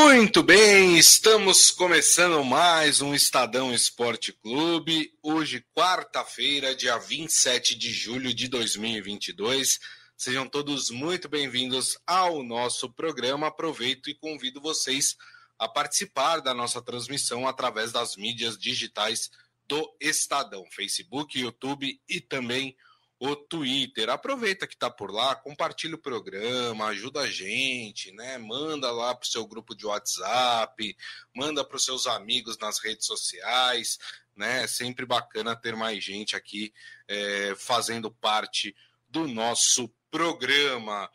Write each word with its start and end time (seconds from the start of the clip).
Muito 0.00 0.44
bem, 0.44 0.96
estamos 0.96 1.72
começando 1.72 2.42
mais 2.44 3.02
um 3.02 3.14
Estadão 3.14 3.74
Esporte 3.74 4.32
Clube. 4.32 5.12
Hoje, 5.20 5.66
quarta-feira, 5.74 6.72
dia 6.72 6.96
27 6.96 7.74
de 7.74 7.90
julho 7.90 8.32
de 8.32 8.46
2022. 8.46 9.80
Sejam 10.16 10.48
todos 10.48 10.88
muito 10.90 11.28
bem-vindos 11.28 11.98
ao 12.06 12.44
nosso 12.44 12.88
programa. 12.88 13.48
Aproveito 13.48 14.08
e 14.08 14.14
convido 14.14 14.60
vocês 14.60 15.16
a 15.58 15.68
participar 15.68 16.38
da 16.38 16.54
nossa 16.54 16.80
transmissão 16.80 17.48
através 17.48 17.90
das 17.90 18.16
mídias 18.16 18.56
digitais 18.56 19.28
do 19.66 19.84
Estadão, 20.00 20.64
Facebook, 20.70 21.36
YouTube 21.36 22.00
e 22.08 22.20
também 22.20 22.76
o 23.20 23.34
Twitter. 23.34 24.08
Aproveita 24.08 24.66
que 24.66 24.74
está 24.74 24.90
por 24.90 25.10
lá, 25.10 25.34
compartilha 25.34 25.96
o 25.96 26.00
programa, 26.00 26.86
ajuda 26.86 27.20
a 27.20 27.30
gente, 27.30 28.12
né? 28.12 28.38
Manda 28.38 28.90
lá 28.90 29.14
para 29.14 29.26
o 29.26 29.28
seu 29.28 29.46
grupo 29.46 29.74
de 29.74 29.86
WhatsApp, 29.86 30.96
manda 31.34 31.64
para 31.64 31.76
os 31.76 31.84
seus 31.84 32.06
amigos 32.06 32.56
nas 32.58 32.78
redes 32.78 33.06
sociais, 33.06 33.98
né? 34.36 34.66
Sempre 34.66 35.04
bacana 35.04 35.56
ter 35.56 35.74
mais 35.74 36.02
gente 36.02 36.36
aqui 36.36 36.72
é, 37.08 37.54
fazendo 37.56 38.10
parte 38.10 38.74
do 39.08 39.26
nosso 39.26 39.92
programa. 40.10 41.10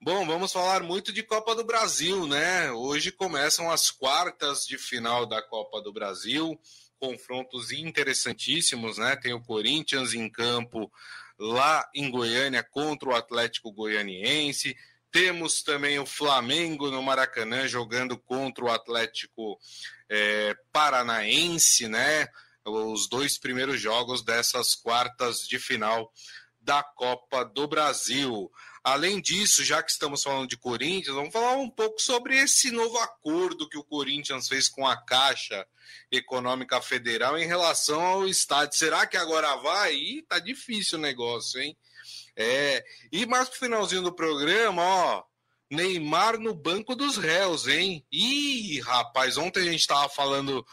Bom, 0.00 0.24
vamos 0.24 0.52
falar 0.52 0.84
muito 0.84 1.12
de 1.12 1.24
Copa 1.24 1.56
do 1.56 1.64
Brasil, 1.64 2.24
né? 2.24 2.70
Hoje 2.70 3.10
começam 3.10 3.68
as 3.68 3.90
quartas 3.90 4.64
de 4.64 4.78
final 4.78 5.26
da 5.26 5.42
Copa 5.42 5.82
do 5.82 5.92
Brasil, 5.92 6.56
confrontos 7.00 7.72
interessantíssimos, 7.72 8.96
né? 8.96 9.16
Tem 9.16 9.32
o 9.32 9.42
Corinthians 9.42 10.14
em 10.14 10.30
campo 10.30 10.88
lá 11.38 11.88
em 11.94 12.10
Goiânia 12.10 12.62
contra 12.62 13.08
o 13.08 13.14
Atlético 13.14 13.72
Goianiense. 13.72 14.76
Temos 15.10 15.62
também 15.62 15.98
o 15.98 16.06
Flamengo 16.06 16.90
no 16.90 17.02
Maracanã 17.02 17.66
jogando 17.66 18.18
contra 18.18 18.64
o 18.64 18.70
Atlético 18.70 19.58
é, 20.08 20.54
Paranaense, 20.72 21.88
né? 21.88 22.28
Os 22.64 23.08
dois 23.08 23.38
primeiros 23.38 23.80
jogos 23.80 24.22
dessas 24.22 24.74
quartas 24.74 25.40
de 25.48 25.58
final 25.58 26.12
da 26.60 26.82
Copa 26.82 27.44
do 27.44 27.66
Brasil. 27.66 28.50
Além 28.88 29.20
disso, 29.20 29.62
já 29.62 29.82
que 29.82 29.90
estamos 29.90 30.22
falando 30.22 30.48
de 30.48 30.56
Corinthians, 30.56 31.14
vamos 31.14 31.30
falar 31.30 31.56
um 31.56 31.68
pouco 31.68 32.00
sobre 32.00 32.38
esse 32.38 32.70
novo 32.70 32.96
acordo 32.98 33.68
que 33.68 33.76
o 33.76 33.84
Corinthians 33.84 34.48
fez 34.48 34.66
com 34.66 34.86
a 34.86 34.96
Caixa 34.96 35.66
Econômica 36.10 36.80
Federal 36.80 37.38
em 37.38 37.46
relação 37.46 38.00
ao 38.00 38.26
estádio. 38.26 38.78
Será 38.78 39.06
que 39.06 39.18
agora 39.18 39.56
vai? 39.56 39.94
Ih, 39.94 40.22
tá 40.22 40.38
difícil 40.38 40.98
o 40.98 41.02
negócio, 41.02 41.60
hein? 41.60 41.76
É, 42.34 42.82
e 43.12 43.26
mais 43.26 43.50
pro 43.50 43.58
finalzinho 43.58 44.00
do 44.00 44.14
programa, 44.14 44.82
ó, 44.82 45.24
Neymar 45.70 46.38
no 46.38 46.54
banco 46.54 46.96
dos 46.96 47.18
réus, 47.18 47.66
hein? 47.66 48.06
Ih, 48.10 48.80
rapaz, 48.80 49.36
ontem 49.36 49.68
a 49.68 49.70
gente 49.70 49.86
tava 49.86 50.08
falando 50.08 50.64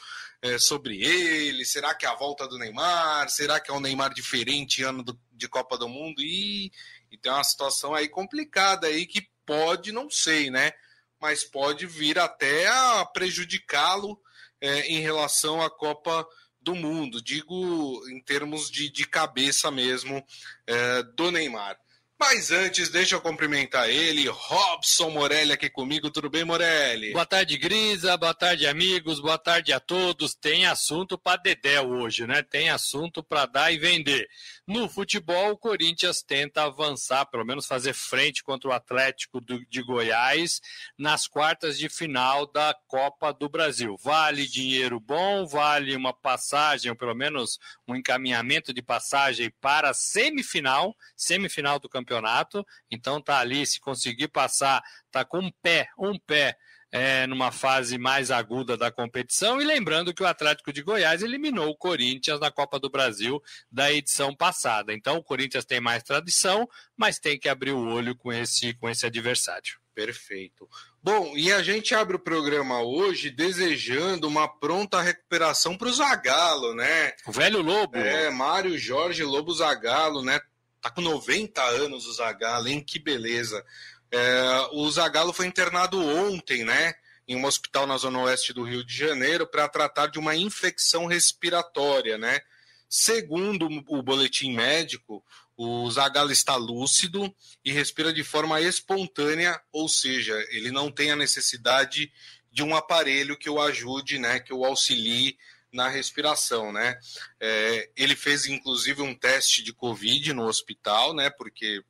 é, 0.42 0.58
sobre 0.58 1.04
ele. 1.04 1.66
Será 1.66 1.94
que 1.94 2.06
é 2.06 2.10
a 2.10 2.16
volta 2.16 2.48
do 2.48 2.58
Neymar? 2.58 3.30
Será 3.30 3.60
que 3.60 3.70
é 3.70 3.74
um 3.74 3.80
Neymar 3.80 4.14
diferente 4.14 4.84
ano 4.84 5.04
do, 5.04 5.20
de 5.32 5.50
Copa 5.50 5.78
do 5.78 5.90
Mundo? 5.90 6.22
E, 6.22 6.72
e 7.16 7.18
tem 7.18 7.32
uma 7.32 7.44
situação 7.44 7.96
aí 7.96 8.10
complicada 8.10 8.88
aí 8.88 9.06
que 9.06 9.28
pode, 9.46 9.92
não 9.92 10.10
sei, 10.10 10.52
né? 10.52 10.74
Mas 11.20 11.44
pode 11.44 11.88
vir 11.88 12.20
até 12.20 12.68
a 12.68 13.06
prejudicá-lo 13.06 14.20
é, 14.60 14.82
em 14.88 15.00
relação 15.00 15.62
à 15.62 15.70
Copa 15.70 16.28
do 16.62 16.76
Mundo, 16.76 17.22
digo 17.22 18.04
em 18.10 18.22
termos 18.22 18.70
de, 18.70 18.90
de 18.90 19.08
cabeça 19.08 19.72
mesmo 19.72 20.24
é, 20.68 21.04
do 21.16 21.32
Neymar. 21.32 21.80
Mas 22.18 22.50
antes, 22.50 22.88
deixa 22.90 23.16
eu 23.16 23.22
cumprimentar 23.22 23.90
ele, 23.90 24.30
Robson 24.30 25.10
Morelli 25.10 25.52
aqui 25.52 25.70
comigo. 25.70 26.10
Tudo 26.10 26.30
bem, 26.30 26.46
Morelli? 26.46 27.12
Boa 27.12 27.26
tarde, 27.26 27.58
Grisa. 27.58 28.16
Boa 28.16 28.34
tarde, 28.34 28.66
amigos. 28.66 29.20
Boa 29.20 29.38
tarde 29.38 29.74
a 29.74 29.82
todos. 29.82 30.34
Tem 30.34 30.66
assunto 30.66 31.18
para 31.18 31.42
Dedé 31.42 31.82
hoje, 31.82 32.26
né? 32.26 32.42
Tem 32.42 32.70
assunto 32.70 33.22
para 33.22 33.46
dar 33.46 33.74
e 33.74 33.78
vender. 33.78 34.30
No 34.66 34.88
futebol, 34.88 35.52
o 35.52 35.58
Corinthians 35.58 36.22
tenta 36.22 36.64
avançar, 36.64 37.26
pelo 37.26 37.46
menos 37.46 37.68
fazer 37.68 37.94
frente 37.94 38.42
contra 38.44 38.70
o 38.70 38.74
Atlético 38.74 39.42
de 39.42 39.84
Goiás 39.84 40.62
nas 40.98 41.28
quartas 41.28 41.78
de 41.78 41.90
final 41.90 42.50
da 42.50 42.74
Copa 42.88 43.34
do 43.34 43.50
Brasil. 43.50 43.98
Vale 44.02 44.48
dinheiro 44.48 45.02
bom, 45.02 45.46
vale 45.46 45.94
uma 45.94 46.14
passagem, 46.14 46.90
ou 46.90 46.98
pelo 46.98 47.14
menos 47.14 47.60
um 47.86 47.94
encaminhamento 47.94 48.74
de 48.74 48.82
passagem 48.82 49.52
para 49.60 49.90
a 49.90 49.94
semifinal, 49.94 50.96
semifinal 51.16 51.78
do 51.78 51.90
campeonato 51.90 52.05
campeonato, 52.06 52.66
então 52.92 53.20
tá 53.20 53.40
ali, 53.40 53.66
se 53.66 53.80
conseguir 53.80 54.28
passar, 54.28 54.84
tá 55.12 55.26
com 55.26 55.40
um 55.40 55.52
pé, 55.62 55.88
um 55.98 56.18
pé 56.20 56.56
é, 56.92 57.28
numa 57.28 57.52
fase 57.52 57.98
mais 57.98 58.32
aguda 58.32 58.78
da 58.78 58.92
competição. 58.92 59.62
E 59.62 59.66
lembrando 59.66 60.14
que 60.14 60.24
o 60.24 60.28
Atlético 60.28 60.72
de 60.72 60.82
Goiás 60.82 61.22
eliminou 61.22 61.70
o 61.70 61.76
Corinthians 61.76 62.40
na 62.40 62.52
Copa 62.52 62.80
do 62.80 62.90
Brasil 62.90 63.42
da 63.70 63.92
edição 63.92 64.34
passada. 64.36 64.94
Então 64.94 65.18
o 65.18 65.24
Corinthians 65.24 65.66
tem 65.66 65.82
mais 65.82 66.04
tradição, 66.04 66.68
mas 66.96 67.20
tem 67.20 67.38
que 67.38 67.50
abrir 67.50 67.72
o 67.72 67.88
olho 67.88 68.16
com 68.16 68.32
esse, 68.32 68.74
com 68.76 68.90
esse 68.90 69.06
adversário. 69.06 69.74
Perfeito. 69.94 70.70
Bom, 71.02 71.38
e 71.38 71.54
a 71.54 71.64
gente 71.64 71.96
abre 71.96 72.18
o 72.18 72.20
programa 72.20 72.82
hoje 72.82 73.30
desejando 73.30 74.28
uma 74.28 74.48
pronta 74.48 75.02
recuperação 75.02 75.78
para 75.78 75.88
o 75.88 75.94
Zagalo, 75.94 76.76
né? 76.76 77.14
O 77.26 77.32
velho 77.32 77.62
Lobo. 77.62 77.98
É, 77.98 78.30
Mário 78.30 78.78
Jorge 78.78 79.24
Lobo 79.24 79.54
Zagalo, 79.54 80.22
né? 80.22 80.40
Tá 80.86 80.92
com 80.92 81.02
90 81.02 81.64
anos 81.64 82.06
o 82.06 82.14
Zagallo, 82.14 82.68
hein? 82.68 82.80
Que 82.80 83.00
beleza. 83.00 83.66
É, 84.12 84.68
o 84.72 84.88
Zagallo 84.92 85.34
foi 85.34 85.48
internado 85.48 86.00
ontem, 86.00 86.64
né? 86.64 86.94
Em 87.28 87.36
um 87.36 87.44
hospital 87.46 87.88
na 87.88 87.98
zona 87.98 88.20
oeste 88.20 88.54
do 88.54 88.62
Rio 88.62 88.86
de 88.86 88.96
Janeiro 88.96 89.48
para 89.48 89.68
tratar 89.68 90.06
de 90.06 90.20
uma 90.20 90.36
infecção 90.36 91.08
respiratória, 91.08 92.20
né? 92.20 92.40
Segundo 92.88 93.68
o 93.88 94.04
boletim 94.04 94.54
médico, 94.54 95.26
o 95.58 95.90
Zagallo 95.90 96.32
está 96.32 96.56
lúcido 96.56 97.36
e 97.64 97.72
respira 97.72 98.14
de 98.14 98.24
forma 98.24 98.62
espontânea, 98.62 99.60
ou 99.72 99.90
seja, 99.90 100.36
ele 100.52 100.70
não 100.70 100.92
tem 100.92 101.10
a 101.10 101.16
necessidade 101.16 102.12
de 102.52 102.62
um 102.62 102.76
aparelho 102.76 103.36
que 103.36 103.50
o 103.50 103.60
ajude, 103.60 104.20
né, 104.20 104.40
que 104.40 104.54
o 104.54 104.64
auxilie 104.64 105.36
na 105.76 105.90
respiração, 105.90 106.72
né? 106.72 106.98
É, 107.40 107.90
ele 107.96 108.16
fez 108.16 108.48
inclusive 108.48 109.02
um 109.02 109.14
teste 109.14 109.62
de 109.62 109.74
Covid 109.74 110.34
no 110.34 110.48
hospital, 110.48 111.14
né? 111.14 111.30
Porque 111.30 111.84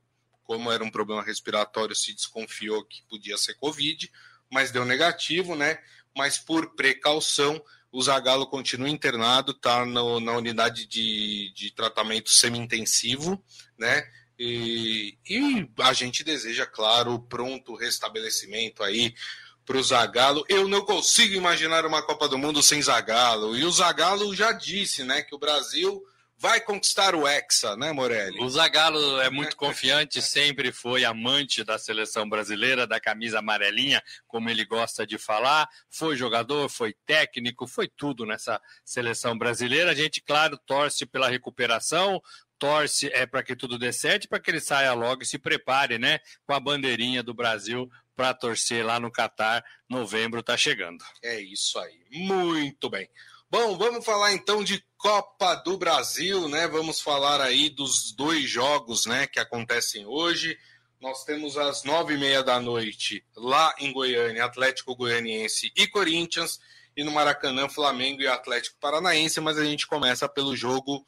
como 0.43 0.71
era 0.71 0.83
um 0.83 0.91
problema 0.91 1.23
respiratório, 1.23 1.95
se 1.95 2.13
desconfiou 2.13 2.83
que 2.83 3.03
podia 3.09 3.37
ser 3.37 3.55
Covid, 3.55 4.11
mas 4.51 4.71
deu 4.71 4.85
negativo, 4.85 5.55
né? 5.55 5.79
Mas 6.15 6.37
por 6.37 6.75
precaução, 6.75 7.63
o 7.91 8.01
Zagallo 8.01 8.47
continua 8.47 8.89
internado, 8.89 9.53
tá 9.53 9.85
no, 9.85 10.19
na 10.19 10.33
unidade 10.33 10.85
de, 10.85 11.51
de 11.53 11.71
tratamento 11.71 12.29
semi-intensivo, 12.29 13.43
né? 13.77 14.03
E, 14.37 15.17
e 15.27 15.69
a 15.79 15.93
gente 15.93 16.23
deseja, 16.23 16.65
claro, 16.65 17.19
pronto 17.19 17.75
restabelecimento 17.75 18.83
aí 18.83 19.13
para 19.65 19.77
o 19.77 19.83
Zagallo. 19.83 20.45
Eu 20.47 20.67
não 20.67 20.85
consigo 20.85 21.33
imaginar 21.33 21.85
uma 21.85 22.01
Copa 22.01 22.27
do 22.27 22.37
Mundo 22.37 22.61
sem 22.61 22.81
Zagallo. 22.81 23.57
E 23.57 23.65
o 23.65 23.71
Zagallo 23.71 24.33
já 24.35 24.51
disse, 24.51 25.03
né, 25.03 25.21
que 25.21 25.33
o 25.33 25.39
Brasil 25.39 26.03
vai 26.37 26.59
conquistar 26.59 27.15
o 27.15 27.27
Hexa, 27.27 27.75
né, 27.75 27.91
Morelli? 27.91 28.39
O 28.41 28.49
Zagallo 28.49 29.19
é 29.21 29.29
muito 29.29 29.55
confiante, 29.57 30.21
sempre 30.21 30.71
foi 30.71 31.05
amante 31.05 31.63
da 31.63 31.77
seleção 31.77 32.27
brasileira, 32.27 32.85
da 32.85 32.99
camisa 32.99 33.39
amarelinha, 33.39 34.03
como 34.27 34.49
ele 34.49 34.65
gosta 34.65 35.07
de 35.07 35.17
falar. 35.17 35.67
Foi 35.89 36.15
jogador, 36.15 36.69
foi 36.69 36.93
técnico, 37.05 37.65
foi 37.65 37.87
tudo 37.87 38.25
nessa 38.25 38.61
seleção 38.83 39.37
brasileira. 39.37 39.91
A 39.91 39.95
gente, 39.95 40.21
claro, 40.21 40.59
torce 40.65 41.05
pela 41.05 41.29
recuperação, 41.29 42.21
torce 42.59 43.07
é 43.13 43.25
para 43.25 43.43
que 43.43 43.55
tudo 43.55 43.77
dê 43.77 43.91
certo, 43.91 44.27
para 44.27 44.39
que 44.39 44.51
ele 44.51 44.59
saia 44.59 44.93
logo 44.93 45.23
e 45.23 45.25
se 45.25 45.37
prepare, 45.37 45.97
né, 45.97 46.19
com 46.45 46.53
a 46.53 46.59
bandeirinha 46.59 47.23
do 47.23 47.33
Brasil 47.33 47.89
para 48.15 48.33
torcer 48.33 48.85
lá 48.85 48.99
no 48.99 49.11
Catar. 49.11 49.63
Novembro 49.89 50.39
está 50.39 50.55
chegando. 50.55 51.03
É 51.21 51.39
isso 51.39 51.77
aí. 51.79 51.99
Muito 52.11 52.89
bem. 52.89 53.09
Bom, 53.49 53.77
vamos 53.77 54.03
falar 54.03 54.33
então 54.33 54.63
de 54.63 54.83
Copa 54.97 55.55
do 55.55 55.77
Brasil, 55.77 56.49
né? 56.49 56.67
Vamos 56.67 56.99
falar 56.99 57.39
aí 57.39 57.69
dos 57.69 58.11
dois 58.11 58.49
jogos, 58.49 59.05
né, 59.05 59.27
que 59.27 59.39
acontecem 59.39 60.05
hoje. 60.05 60.57
Nós 60.99 61.23
temos 61.23 61.55
às 61.55 61.83
nove 61.83 62.15
e 62.15 62.17
meia 62.17 62.41
da 62.41 62.59
noite 62.59 63.23
lá 63.35 63.73
em 63.77 63.93
Goiânia, 63.93 64.43
Atlético 64.43 64.95
Goianiense 64.95 65.71
e 65.75 65.87
Corinthians, 65.87 66.59
e 66.97 67.03
no 67.03 67.11
Maracanã, 67.11 67.69
Flamengo 67.69 68.21
e 68.21 68.27
Atlético 68.27 68.79
Paranaense. 68.79 69.39
Mas 69.39 69.57
a 69.59 69.63
gente 69.63 69.85
começa 69.85 70.27
pelo 70.27 70.55
jogo 70.55 71.05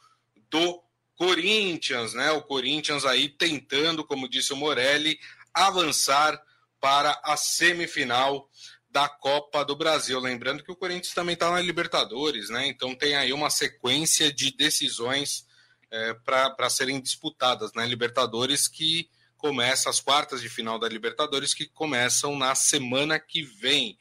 do 0.49 0.83
Corinthians, 1.15 2.13
né? 2.13 2.31
O 2.31 2.43
Corinthians 2.43 3.03
aí 3.05 3.27
tentando, 3.27 4.05
como 4.05 4.29
disse 4.29 4.53
o 4.53 4.57
Morelli, 4.57 5.19
avançar 5.53 6.39
para 6.79 7.19
a 7.23 7.35
semifinal 7.35 8.49
da 8.89 9.07
Copa 9.07 9.63
do 9.63 9.75
Brasil. 9.75 10.19
Lembrando 10.19 10.63
que 10.63 10.71
o 10.71 10.75
Corinthians 10.75 11.13
também 11.13 11.33
está 11.33 11.51
na 11.51 11.61
Libertadores, 11.61 12.49
né? 12.49 12.67
Então 12.67 12.95
tem 12.95 13.15
aí 13.15 13.33
uma 13.33 13.49
sequência 13.49 14.33
de 14.33 14.55
decisões 14.55 15.45
é, 15.91 16.13
para 16.13 16.69
serem 16.69 16.99
disputadas 17.01 17.71
na 17.73 17.83
né? 17.83 17.87
Libertadores 17.87 18.67
que 18.67 19.09
começa 19.37 19.89
as 19.89 19.99
quartas 19.99 20.41
de 20.41 20.49
final 20.49 20.79
da 20.79 20.89
Libertadores 20.89 21.53
que 21.53 21.67
começam 21.67 22.35
na 22.35 22.55
semana 22.55 23.19
que 23.19 23.43
vem. 23.43 23.97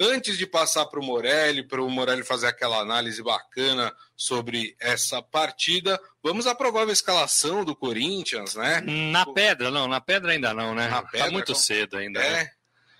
Antes 0.00 0.38
de 0.38 0.46
passar 0.46 0.86
para 0.86 1.00
o 1.00 1.04
Morelli, 1.04 1.62
para 1.62 1.82
o 1.82 1.90
Morelli 1.90 2.22
fazer 2.22 2.46
aquela 2.46 2.78
análise 2.78 3.20
bacana 3.20 3.92
sobre 4.16 4.76
essa 4.78 5.20
partida, 5.20 6.00
vamos 6.22 6.46
à 6.46 6.54
provável 6.54 6.92
escalação 6.92 7.64
do 7.64 7.74
Corinthians, 7.74 8.54
né? 8.54 8.80
Na 8.80 9.26
pedra, 9.26 9.72
não, 9.72 9.88
na 9.88 10.00
pedra 10.00 10.32
ainda 10.32 10.54
não, 10.54 10.72
né? 10.72 10.86
Na 10.86 11.02
tá 11.02 11.08
pedra, 11.08 11.26
tá 11.26 11.32
muito 11.32 11.52
como... 11.52 11.58
cedo 11.58 11.96
ainda. 11.96 12.20
É. 12.20 12.30
Né? 12.30 12.50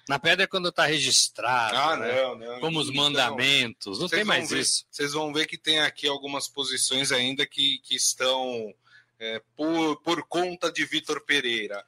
Na 0.09 0.19
pedra 0.19 0.45
é 0.45 0.47
quando 0.47 0.71
está 0.71 0.87
registrado. 0.87 1.77
Ah, 1.77 1.97
né? 1.97 2.23
não, 2.23 2.39
não. 2.39 2.61
Como 2.61 2.81
os 2.81 2.91
mandamentos. 2.91 4.01
Não 4.01 4.09
tem 4.09 4.25
mais 4.25 4.49
ver, 4.49 4.61
isso. 4.61 4.87
Vocês 4.91 5.13
vão 5.13 5.33
ver 5.33 5.47
que 5.47 5.59
tem 5.59 5.81
aqui 5.81 6.09
algumas 6.09 6.49
posições 6.49 7.13
ainda 7.13 7.47
que, 7.47 7.79
que 7.85 7.95
estão 7.95 8.75
é, 9.21 9.43
por, 9.55 10.01
por 10.01 10.27
conta 10.27 10.73
de 10.73 10.85
Vitor 10.87 11.25
Pereira. 11.27 11.85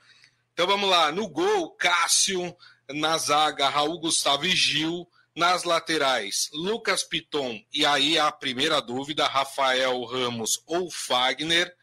Então 0.52 0.66
vamos 0.66 0.90
lá. 0.90 1.10
No 1.10 1.26
gol, 1.28 1.70
Cássio. 1.70 2.54
Na 2.94 3.16
zaga, 3.18 3.68
Raul 3.68 3.98
Gustavo 3.98 4.46
e 4.46 4.54
Gil. 4.54 5.08
Nas 5.36 5.62
laterais, 5.62 6.50
Lucas 6.52 7.04
Piton. 7.04 7.62
E 7.72 7.86
aí 7.86 8.18
a 8.18 8.32
primeira 8.32 8.80
dúvida: 8.80 9.26
Rafael 9.26 10.02
Ramos 10.04 10.62
ou 10.66 10.90
Fagner. 10.90 11.74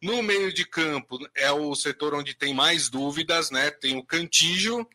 No 0.00 0.22
meio 0.22 0.52
de 0.52 0.66
campo 0.66 1.18
é 1.34 1.50
o 1.50 1.74
setor 1.74 2.14
onde 2.14 2.34
tem 2.34 2.52
mais 2.52 2.90
dúvidas, 2.90 3.50
né? 3.50 3.70
Tem 3.70 3.96
o 3.96 4.04
Cantígio. 4.04 4.86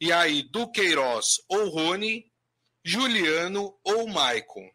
E 0.00 0.12
aí, 0.12 0.42
Duqueiroz 0.42 1.40
ou 1.48 1.68
Rony, 1.68 2.30
Juliano 2.84 3.74
ou 3.82 4.06
Maicon, 4.08 4.68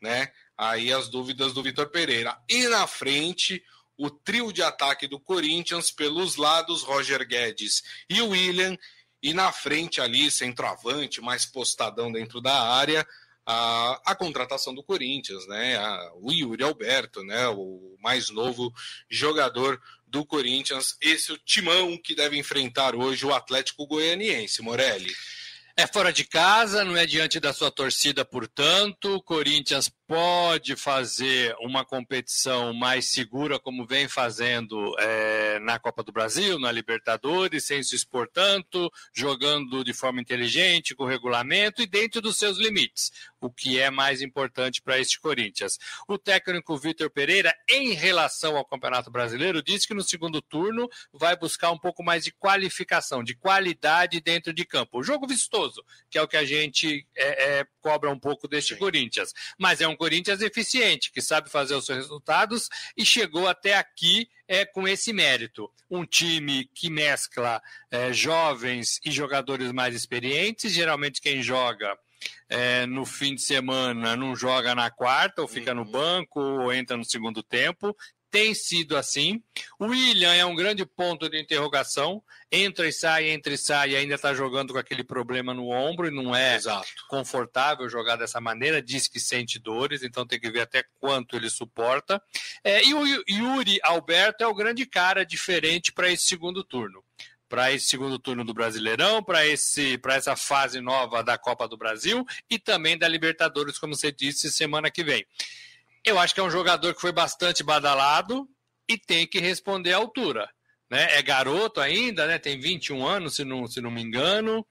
né? 0.00 0.32
Aí 0.56 0.92
as 0.92 1.08
dúvidas 1.08 1.52
do 1.52 1.62
Vitor 1.62 1.88
Pereira. 1.90 2.36
E 2.48 2.66
na 2.66 2.86
frente, 2.86 3.62
o 3.96 4.10
trio 4.10 4.52
de 4.52 4.62
ataque 4.62 5.06
do 5.06 5.20
Corinthians 5.20 5.90
pelos 5.90 6.36
lados, 6.36 6.82
Roger 6.82 7.26
Guedes 7.26 7.82
e 8.08 8.20
William 8.22 8.76
e 9.22 9.34
na 9.34 9.52
frente 9.52 10.00
ali, 10.00 10.30
centroavante, 10.30 11.20
mais 11.20 11.44
postadão 11.44 12.10
dentro 12.10 12.40
da 12.40 12.54
área, 12.54 13.06
a, 13.44 14.00
a 14.06 14.14
contratação 14.14 14.74
do 14.74 14.82
Corinthians, 14.82 15.46
né? 15.46 15.76
A, 15.76 16.12
o 16.16 16.32
Yuri 16.32 16.62
Alberto, 16.62 17.22
né? 17.22 17.48
O 17.48 17.96
mais 18.00 18.30
novo 18.30 18.72
jogador 19.08 19.80
do 20.06 20.24
Corinthians. 20.24 20.96
Esse 21.00 21.30
é 21.30 21.34
o 21.34 21.38
timão 21.38 21.98
que 21.98 22.14
deve 22.14 22.38
enfrentar 22.38 22.94
hoje 22.94 23.26
o 23.26 23.34
Atlético 23.34 23.86
Goianiense, 23.86 24.62
Morelli. 24.62 25.12
É 25.76 25.86
fora 25.86 26.12
de 26.12 26.24
casa, 26.24 26.84
não 26.84 26.96
é 26.96 27.06
diante 27.06 27.40
da 27.40 27.52
sua 27.52 27.70
torcida, 27.70 28.24
portanto. 28.24 29.16
O 29.16 29.22
Corinthians 29.22 29.90
pode 30.10 30.74
fazer 30.74 31.54
uma 31.60 31.84
competição 31.84 32.74
mais 32.74 33.10
segura, 33.10 33.60
como 33.60 33.86
vem 33.86 34.08
fazendo 34.08 34.92
é, 34.98 35.60
na 35.60 35.78
Copa 35.78 36.02
do 36.02 36.10
Brasil, 36.10 36.58
na 36.58 36.72
Libertadores, 36.72 37.66
sem 37.66 37.80
se 37.84 37.94
expor 37.94 38.26
tanto, 38.26 38.90
jogando 39.14 39.84
de 39.84 39.92
forma 39.92 40.20
inteligente, 40.20 40.96
com 40.96 41.04
regulamento 41.04 41.80
e 41.80 41.86
dentro 41.86 42.20
dos 42.20 42.38
seus 42.38 42.58
limites, 42.58 43.12
o 43.40 43.48
que 43.48 43.78
é 43.78 43.88
mais 43.88 44.20
importante 44.20 44.82
para 44.82 44.98
este 44.98 45.20
Corinthians. 45.20 45.78
O 46.08 46.18
técnico 46.18 46.76
Vitor 46.76 47.08
Pereira, 47.08 47.54
em 47.68 47.92
relação 47.92 48.56
ao 48.56 48.64
Campeonato 48.64 49.12
Brasileiro, 49.12 49.62
disse 49.62 49.86
que 49.86 49.94
no 49.94 50.02
segundo 50.02 50.42
turno 50.42 50.88
vai 51.12 51.36
buscar 51.36 51.70
um 51.70 51.78
pouco 51.78 52.02
mais 52.02 52.24
de 52.24 52.32
qualificação, 52.32 53.22
de 53.22 53.36
qualidade 53.36 54.20
dentro 54.20 54.52
de 54.52 54.64
campo. 54.64 54.98
O 54.98 55.04
jogo 55.04 55.24
vistoso, 55.24 55.84
que 56.10 56.18
é 56.18 56.22
o 56.22 56.26
que 56.26 56.36
a 56.36 56.44
gente 56.44 57.06
é, 57.14 57.60
é, 57.60 57.66
cobra 57.80 58.10
um 58.10 58.18
pouco 58.18 58.48
deste 58.48 58.74
Sim. 58.74 58.80
Corinthians, 58.80 59.32
mas 59.56 59.80
é 59.80 59.86
um 59.86 59.99
Corinthians 60.00 60.40
eficiente, 60.40 61.12
que 61.12 61.20
sabe 61.20 61.50
fazer 61.50 61.74
os 61.74 61.84
seus 61.84 61.98
resultados 61.98 62.70
e 62.96 63.04
chegou 63.04 63.46
até 63.46 63.76
aqui 63.76 64.30
é, 64.48 64.64
com 64.64 64.88
esse 64.88 65.12
mérito. 65.12 65.70
Um 65.90 66.06
time 66.06 66.64
que 66.74 66.88
mescla 66.88 67.60
é, 67.90 68.10
jovens 68.10 68.98
e 69.04 69.10
jogadores 69.10 69.70
mais 69.72 69.94
experientes, 69.94 70.72
geralmente 70.72 71.20
quem 71.20 71.42
joga. 71.42 71.94
É, 72.48 72.86
no 72.86 73.04
fim 73.04 73.34
de 73.34 73.42
semana 73.42 74.16
não 74.16 74.34
joga 74.34 74.74
na 74.74 74.90
quarta, 74.90 75.42
ou 75.42 75.48
fica 75.48 75.74
no 75.74 75.82
uhum. 75.82 75.90
banco, 75.90 76.40
ou 76.40 76.72
entra 76.72 76.96
no 76.96 77.04
segundo 77.04 77.42
tempo 77.42 77.94
tem 78.30 78.54
sido 78.54 78.96
assim. 78.96 79.42
O 79.78 79.86
William 79.86 80.32
é 80.32 80.44
um 80.44 80.54
grande 80.54 80.86
ponto 80.86 81.28
de 81.28 81.40
interrogação. 81.40 82.22
Entra 82.50 82.88
e 82.88 82.92
sai, 82.92 83.30
entra 83.30 83.52
e 83.52 83.58
sai, 83.58 83.90
e 83.90 83.96
ainda 83.96 84.14
está 84.14 84.32
jogando 84.34 84.72
com 84.72 84.78
aquele 84.78 85.04
problema 85.04 85.52
no 85.52 85.68
ombro 85.68 86.06
e 86.06 86.10
não 86.10 86.34
é 86.34 86.56
Exato. 86.56 86.86
confortável 87.08 87.88
jogar 87.88 88.16
dessa 88.16 88.40
maneira. 88.40 88.82
Diz 88.82 89.08
que 89.08 89.20
sente 89.20 89.58
dores, 89.58 90.02
então 90.02 90.26
tem 90.26 90.38
que 90.38 90.50
ver 90.50 90.60
até 90.60 90.84
quanto 90.98 91.36
ele 91.36 91.50
suporta. 91.50 92.22
É, 92.62 92.84
e 92.84 92.94
o 92.94 93.04
Yuri 93.28 93.78
Alberto 93.82 94.44
é 94.44 94.46
o 94.46 94.54
grande 94.54 94.86
cara 94.86 95.24
diferente 95.24 95.92
para 95.92 96.10
esse 96.10 96.24
segundo 96.24 96.62
turno 96.64 97.04
para 97.48 97.72
esse 97.72 97.88
segundo 97.88 98.16
turno 98.16 98.44
do 98.44 98.54
Brasileirão, 98.54 99.24
para 99.24 99.44
esse 99.44 99.98
para 99.98 100.14
essa 100.14 100.36
fase 100.36 100.80
nova 100.80 101.20
da 101.20 101.36
Copa 101.36 101.66
do 101.66 101.76
Brasil 101.76 102.24
e 102.48 102.60
também 102.60 102.96
da 102.96 103.08
Libertadores, 103.08 103.76
como 103.76 103.96
você 103.96 104.12
disse, 104.12 104.52
semana 104.52 104.88
que 104.88 105.02
vem. 105.02 105.26
Eu 106.04 106.18
acho 106.18 106.34
que 106.34 106.40
é 106.40 106.42
um 106.42 106.50
jogador 106.50 106.94
que 106.94 107.00
foi 107.00 107.12
bastante 107.12 107.62
badalado 107.62 108.48
e 108.88 108.98
tem 108.98 109.26
que 109.26 109.38
responder 109.38 109.92
à 109.92 109.96
altura. 109.96 110.48
Né? 110.90 111.18
É 111.18 111.22
garoto 111.22 111.80
ainda, 111.80 112.26
né? 112.26 112.38
tem 112.38 112.58
21 112.58 113.06
anos, 113.06 113.36
se 113.36 113.44
não, 113.44 113.66
se 113.66 113.80
não 113.80 113.90
me 113.90 114.02
engano. 114.02 114.66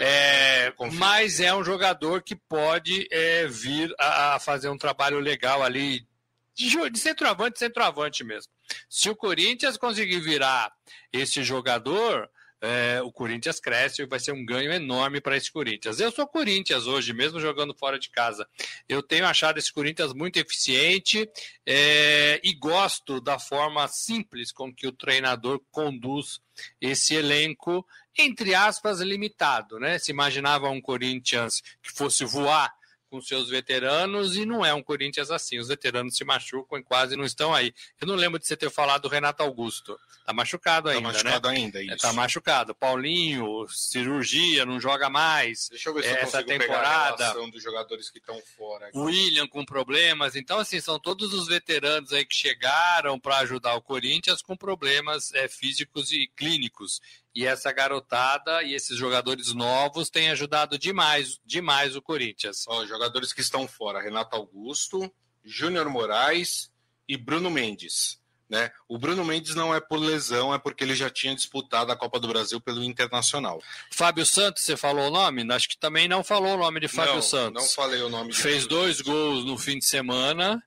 É, 0.00 0.72
mas 0.92 1.40
é 1.40 1.52
um 1.52 1.64
jogador 1.64 2.22
que 2.22 2.36
pode 2.36 3.08
é, 3.10 3.46
vir 3.48 3.92
a, 3.98 4.34
a, 4.34 4.38
fazer 4.38 4.68
um 4.68 4.78
trabalho 4.78 5.18
legal 5.18 5.62
ali, 5.64 6.06
de, 6.54 6.90
de 6.90 6.98
centroavante, 6.98 7.58
centroavante 7.58 8.22
mesmo. 8.22 8.52
Se 8.88 9.10
o 9.10 9.16
Corinthians 9.16 9.76
conseguir 9.76 10.20
virar 10.20 10.72
esse 11.12 11.42
jogador, 11.42 12.30
é, 12.60 13.00
o 13.02 13.12
Corinthians 13.12 13.60
cresce 13.60 14.02
e 14.02 14.06
vai 14.06 14.18
ser 14.18 14.32
um 14.32 14.44
ganho 14.44 14.72
enorme 14.72 15.20
para 15.20 15.36
esse 15.36 15.50
Corinthians. 15.52 16.00
Eu 16.00 16.10
sou 16.10 16.26
Corinthians 16.26 16.86
hoje, 16.86 17.12
mesmo 17.12 17.38
jogando 17.40 17.74
fora 17.74 17.98
de 17.98 18.10
casa. 18.10 18.48
Eu 18.88 19.02
tenho 19.02 19.26
achado 19.26 19.58
esse 19.58 19.72
Corinthians 19.72 20.12
muito 20.12 20.38
eficiente 20.38 21.28
é, 21.66 22.40
e 22.42 22.54
gosto 22.54 23.20
da 23.20 23.38
forma 23.38 23.86
simples 23.88 24.50
com 24.52 24.74
que 24.74 24.86
o 24.86 24.92
treinador 24.92 25.60
conduz 25.70 26.40
esse 26.80 27.14
elenco, 27.14 27.86
entre 28.16 28.54
aspas, 28.54 29.00
limitado. 29.00 29.78
Né? 29.78 29.98
Se 29.98 30.10
imaginava 30.10 30.68
um 30.70 30.80
Corinthians 30.80 31.60
que 31.82 31.92
fosse 31.92 32.24
voar 32.24 32.72
com 33.14 33.20
seus 33.20 33.48
veteranos 33.48 34.36
e 34.36 34.44
não 34.44 34.66
é 34.66 34.74
um 34.74 34.82
Corinthians 34.82 35.30
assim. 35.30 35.56
Os 35.60 35.68
veteranos 35.68 36.16
se 36.16 36.24
machucam 36.24 36.80
e 36.80 36.82
quase 36.82 37.14
não 37.14 37.24
estão 37.24 37.54
aí. 37.54 37.72
Eu 38.00 38.08
não 38.08 38.16
lembro 38.16 38.40
de 38.40 38.46
você 38.46 38.56
ter 38.56 38.68
falado 38.70 39.02
do 39.02 39.08
Renato 39.08 39.40
Augusto. 39.40 39.96
Tá 40.26 40.32
machucado 40.32 40.88
tá 40.88 40.96
ainda, 40.96 41.12
tá 41.12 41.12
machucado 41.12 41.48
né? 41.48 41.54
ainda, 41.54 41.80
isso. 41.80 41.92
É, 41.92 41.96
tá 41.96 42.12
machucado. 42.12 42.74
Paulinho, 42.74 43.68
cirurgia, 43.68 44.66
não 44.66 44.80
joga 44.80 45.08
mais. 45.08 45.68
Deixa 45.68 45.90
eu 45.90 45.94
ver 45.94 46.02
se 46.02 46.08
essa 46.08 46.40
eu 46.40 46.46
temporada. 46.46 47.16
Pegar 47.16 47.44
a 47.44 47.50
dos 47.50 47.62
jogadores 47.62 48.10
que 48.10 48.18
estão 48.18 48.40
fora. 48.56 48.88
Aqui. 48.88 48.98
William 48.98 49.46
com 49.46 49.64
problemas. 49.64 50.34
Então, 50.34 50.58
assim, 50.58 50.80
são 50.80 50.98
todos 50.98 51.32
os 51.32 51.46
veteranos 51.46 52.12
aí 52.12 52.24
que 52.24 52.34
chegaram 52.34 53.20
para 53.20 53.38
ajudar 53.38 53.76
o 53.76 53.82
Corinthians 53.82 54.42
com 54.42 54.56
problemas 54.56 55.32
é, 55.34 55.46
físicos 55.46 56.10
e 56.10 56.26
clínicos. 56.34 57.00
E 57.34 57.44
essa 57.44 57.72
garotada 57.72 58.62
e 58.62 58.74
esses 58.74 58.96
jogadores 58.96 59.52
novos 59.52 60.08
têm 60.08 60.30
ajudado 60.30 60.78
demais, 60.78 61.40
demais 61.44 61.96
o 61.96 62.02
Corinthians. 62.02 62.64
Ó, 62.68 62.86
jogadores 62.86 63.32
que 63.32 63.40
estão 63.40 63.66
fora: 63.66 64.00
Renato 64.00 64.36
Augusto, 64.36 65.12
Júnior 65.44 65.88
Moraes 65.88 66.70
e 67.08 67.16
Bruno 67.16 67.50
Mendes. 67.50 68.22
Né? 68.48 68.70
O 68.86 68.98
Bruno 68.98 69.24
Mendes 69.24 69.54
não 69.54 69.74
é 69.74 69.80
por 69.80 69.96
lesão, 69.96 70.54
é 70.54 70.58
porque 70.58 70.84
ele 70.84 70.94
já 70.94 71.08
tinha 71.08 71.34
disputado 71.34 71.90
a 71.90 71.96
Copa 71.96 72.20
do 72.20 72.28
Brasil 72.28 72.60
pelo 72.60 72.84
Internacional. 72.84 73.60
Fábio 73.90 74.24
Santos, 74.24 74.62
você 74.62 74.76
falou 74.76 75.08
o 75.08 75.10
nome? 75.10 75.50
Acho 75.52 75.68
que 75.68 75.78
também 75.78 76.06
não 76.06 76.22
falou 76.22 76.54
o 76.54 76.58
nome 76.58 76.78
de 76.78 76.86
Fábio 76.86 77.14
não, 77.14 77.22
Santos. 77.22 77.64
Não 77.64 77.70
falei 77.70 78.02
o 78.02 78.08
nome. 78.08 78.32
Fez 78.32 78.66
dois 78.66 79.00
gols 79.00 79.44
no 79.44 79.58
fim 79.58 79.78
de 79.78 79.86
semana 79.86 80.62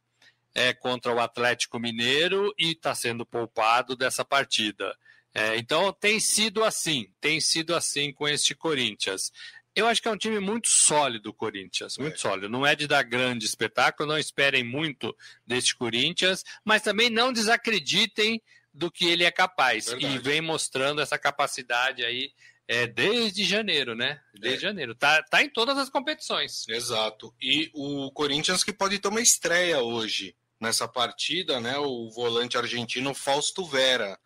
é, 0.56 0.74
contra 0.74 1.14
o 1.14 1.20
Atlético 1.20 1.80
Mineiro 1.80 2.52
e 2.58 2.72
está 2.72 2.96
sendo 2.96 3.26
poupado 3.26 3.96
dessa 3.96 4.26
partida. 4.26 4.98
É, 5.38 5.56
então 5.56 5.94
tem 5.94 6.20
sido 6.20 6.64
assim, 6.64 7.14
tem 7.22 7.40
sido 7.40 7.76
assim 7.76 8.12
com 8.12 8.28
este 8.28 8.56
Corinthians. 8.56 9.32
Eu 9.76 9.86
acho 9.86 10.02
que 10.02 10.08
é 10.08 10.12
um 10.12 10.18
time 10.18 10.40
muito 10.40 10.68
sólido, 10.68 11.32
Corinthians, 11.32 11.96
muito 12.00 12.16
é. 12.16 12.18
sólido. 12.18 12.50
Não 12.50 12.66
é 12.66 12.76
de 12.76 12.88
dar 12.88 13.04
grande 13.04 13.46
espetáculo, 13.46 14.10
não 14.10 14.18
esperem 14.18 14.64
muito 14.64 15.16
deste 15.46 15.76
Corinthians, 15.76 16.44
mas 16.66 16.82
também 16.82 17.12
não 17.12 17.32
desacreditem 17.32 18.42
do 18.74 18.90
que 18.90 19.06
ele 19.06 19.26
é 19.26 19.30
capaz. 19.30 19.86
Verdade. 19.86 20.16
E 20.16 20.18
vem 20.18 20.42
mostrando 20.42 21.02
essa 21.02 21.20
capacidade 21.20 22.04
aí 22.04 22.32
é, 22.68 22.88
desde 22.88 23.44
janeiro, 23.44 23.94
né? 23.94 24.20
Desde 24.34 24.66
é. 24.66 24.70
janeiro. 24.70 24.96
Tá, 24.96 25.22
tá 25.22 25.44
em 25.44 25.50
todas 25.52 25.78
as 25.78 25.88
competições. 25.88 26.68
Exato. 26.68 27.32
E 27.40 27.70
o 27.76 28.12
Corinthians 28.12 28.64
que 28.64 28.74
pode 28.74 28.98
ter 28.98 29.08
uma 29.08 29.22
estreia 29.22 29.82
hoje 29.82 30.36
nessa 30.60 30.88
partida, 30.88 31.60
né? 31.62 31.78
O 31.78 32.10
volante 32.10 32.58
argentino 32.58 33.14
Fausto 33.14 33.64
Vera 33.64 34.18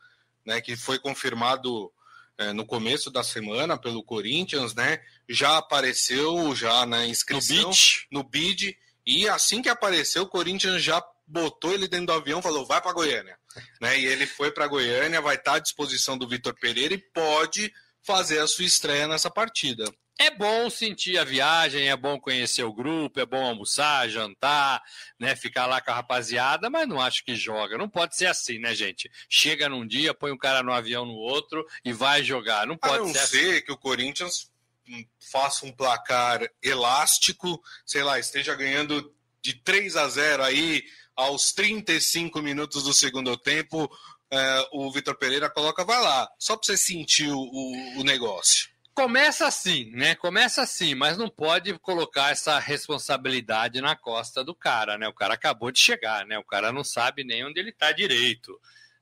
né, 0.45 0.61
que 0.61 0.75
foi 0.75 0.99
confirmado 0.99 1.91
é, 2.37 2.53
no 2.53 2.65
começo 2.65 3.11
da 3.11 3.23
semana 3.23 3.77
pelo 3.77 4.03
Corinthians, 4.03 4.73
né? 4.73 4.99
Já 5.29 5.57
apareceu 5.57 6.55
já 6.55 6.85
na 6.85 7.05
inscrição 7.05 7.57
no 7.57 7.69
bid, 7.69 8.07
no 8.11 8.23
bid 8.23 8.77
e 9.05 9.27
assim 9.27 9.61
que 9.61 9.69
apareceu, 9.69 10.23
o 10.23 10.29
Corinthians 10.29 10.81
já 10.81 11.03
botou 11.27 11.71
ele 11.71 11.87
dentro 11.87 12.07
do 12.07 12.13
avião, 12.13 12.41
falou: 12.41 12.65
"Vai 12.65 12.81
para 12.81 12.93
Goiânia". 12.93 13.37
né? 13.79 13.99
E 13.99 14.05
ele 14.05 14.25
foi 14.25 14.51
para 14.51 14.67
Goiânia, 14.67 15.21
vai 15.21 15.35
estar 15.35 15.55
à 15.55 15.59
disposição 15.59 16.17
do 16.17 16.27
Vitor 16.27 16.53
Pereira 16.59 16.93
e 16.93 16.97
pode 16.97 17.71
fazer 18.01 18.39
a 18.39 18.47
sua 18.47 18.65
estreia 18.65 19.07
nessa 19.07 19.29
partida. 19.29 19.83
É 20.19 20.29
bom 20.29 20.69
sentir 20.69 21.17
a 21.17 21.23
viagem, 21.23 21.89
é 21.89 21.95
bom 21.95 22.19
conhecer 22.19 22.63
o 22.63 22.73
grupo, 22.73 23.19
é 23.19 23.25
bom 23.25 23.43
almoçar, 23.43 24.07
jantar, 24.07 24.81
né, 25.19 25.35
ficar 25.35 25.65
lá 25.65 25.81
com 25.81 25.91
a 25.91 25.95
rapaziada, 25.95 26.69
mas 26.69 26.87
não 26.87 27.01
acho 27.01 27.25
que 27.25 27.35
joga. 27.35 27.77
Não 27.77 27.89
pode 27.89 28.15
ser 28.15 28.27
assim, 28.27 28.59
né, 28.59 28.75
gente? 28.75 29.09
Chega 29.27 29.67
num 29.67 29.85
dia, 29.85 30.13
põe 30.13 30.31
um 30.31 30.37
cara 30.37 30.61
no 30.61 30.71
avião 30.71 31.05
no 31.05 31.15
outro 31.15 31.65
e 31.83 31.91
vai 31.91 32.23
jogar. 32.23 32.67
Não 32.67 32.77
pode 32.77 32.95
a 32.95 32.99
não 32.99 33.13
ser, 33.13 33.27
ser 33.27 33.51
assim. 33.55 33.65
que 33.65 33.71
o 33.71 33.77
Corinthians 33.77 34.51
hum, 34.87 35.03
faça 35.31 35.65
um 35.65 35.71
placar 35.71 36.47
elástico, 36.61 37.61
sei 37.85 38.03
lá, 38.03 38.19
esteja 38.19 38.53
ganhando 38.53 39.13
de 39.41 39.55
3 39.55 39.97
a 39.97 40.07
0 40.07 40.43
aí 40.43 40.83
aos 41.15 41.51
35 41.51 42.41
minutos 42.41 42.83
do 42.83 42.93
segundo 42.93 43.35
tempo, 43.37 43.89
é, 44.31 44.67
o 44.71 44.89
Vitor 44.91 45.15
Pereira 45.15 45.49
coloca, 45.49 45.83
vai 45.83 46.01
lá, 46.01 46.29
só 46.39 46.55
para 46.55 46.65
você 46.65 46.77
sentir 46.77 47.29
o, 47.29 47.39
o, 47.39 47.99
o 47.99 48.03
negócio. 48.03 48.70
Começa 48.93 49.47
assim, 49.47 49.89
né? 49.91 50.15
Começa 50.15 50.61
assim, 50.61 50.93
mas 50.93 51.17
não 51.17 51.29
pode 51.29 51.77
colocar 51.79 52.31
essa 52.31 52.59
responsabilidade 52.59 53.79
na 53.79 53.95
costa 53.95 54.43
do 54.43 54.53
cara, 54.53 54.97
né? 54.97 55.07
O 55.07 55.13
cara 55.13 55.33
acabou 55.33 55.71
de 55.71 55.79
chegar, 55.79 56.25
né? 56.25 56.37
O 56.37 56.43
cara 56.43 56.71
não 56.71 56.83
sabe 56.83 57.23
nem 57.23 57.45
onde 57.45 57.59
ele 57.59 57.69
está 57.69 57.91
direito. 57.91 58.59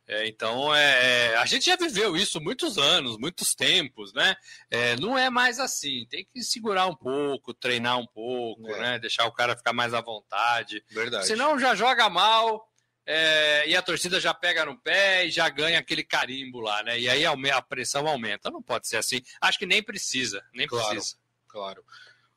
É, 0.08 0.27
então, 0.27 0.74
é, 0.74 1.36
a 1.38 1.46
gente 1.46 1.67
já 1.67 1.75
viveu 1.75 2.17
isso 2.17 2.41
muitos 2.41 2.79
anos, 2.79 3.15
muitos 3.19 3.53
tempos, 3.53 4.12
né? 4.12 4.36
É, 4.69 4.96
não 4.96 5.15
é 5.15 5.29
mais 5.29 5.60
assim. 5.60 6.08
Tem 6.10 6.25
que 6.34 6.41
segurar 6.41 6.88
um 6.88 6.96
pouco, 6.96 7.53
treinar 7.53 8.00
um 8.00 8.08
pouco, 8.08 8.67
é. 8.69 8.79
né? 8.79 9.00
Deixar 9.00 9.25
o 9.25 9.31
cara 9.31 9.55
ficar 9.55 9.72
mais 9.72 9.93
à 9.93 10.01
vontade. 10.01 10.84
Verdade. 10.89 11.27
Senão 11.27 11.60
já 11.60 11.75
joga 11.75 12.10
mal, 12.10 12.68
é, 13.12 13.68
e 13.68 13.75
a 13.75 13.82
torcida 13.82 14.20
já 14.20 14.36
pega 14.36 14.63
no 14.66 14.78
pé 14.78 15.25
e 15.25 15.32
já 15.32 15.50
ganha 15.50 15.80
aquele 15.80 16.04
carimbo 16.04 16.60
lá, 16.60 16.84
né? 16.84 17.00
E 17.00 17.10
aí 17.10 17.25
a 17.25 17.60
pressão 17.60 18.08
aumenta. 18.08 18.51
Não 18.51 18.62
pode 18.62 18.88
ser 18.88 18.98
assim. 18.98 19.20
Acho 19.42 19.58
que 19.58 19.66
nem 19.66 19.82
precisa, 19.82 20.46
nem 20.54 20.68
claro, 20.68 20.89
precisa. 20.89 21.16
Claro. 21.48 21.84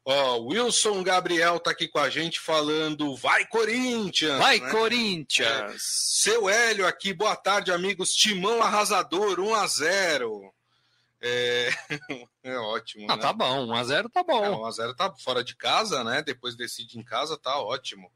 Ó, 0.03 0.39
Wilson 0.39 1.03
Gabriel 1.03 1.61
tá 1.61 1.73
aqui 1.73 1.87
com 1.87 1.99
a 1.99 2.09
gente 2.09 2.41
falando, 2.41 3.15
vai 3.15 3.47
Corinthians! 3.47 4.39
Vai 4.39 4.61
né? 4.61 4.71
Corinthians! 4.71 5.75
É. 5.75 5.77
Seu 5.79 6.49
Hélio 6.49 6.87
aqui, 6.87 7.13
boa 7.13 7.37
tarde, 7.37 7.71
amigos. 7.71 8.15
Timão 8.15 8.63
arrasador, 8.63 9.41
1 9.41 9.55
a 9.55 9.67
0 9.67 10.55
é, 11.21 11.69
é 12.43 12.57
ótimo. 12.57 13.07
Ah, 13.11 13.17
né? 13.17 13.23
tá 13.23 13.33
bom, 13.35 13.67
1x0 13.69 14.11
tá 14.11 14.25
bom. 14.25 14.43
É, 14.43 14.49
1x0 14.49 14.97
tá 14.97 15.13
fora 15.23 15.45
de 15.45 15.55
casa, 15.55 16.03
né? 16.03 16.23
Depois 16.23 16.57
decide 16.57 16.99
em 16.99 17.05
casa, 17.05 17.37
tá 17.37 17.59
ótimo. 17.61 18.11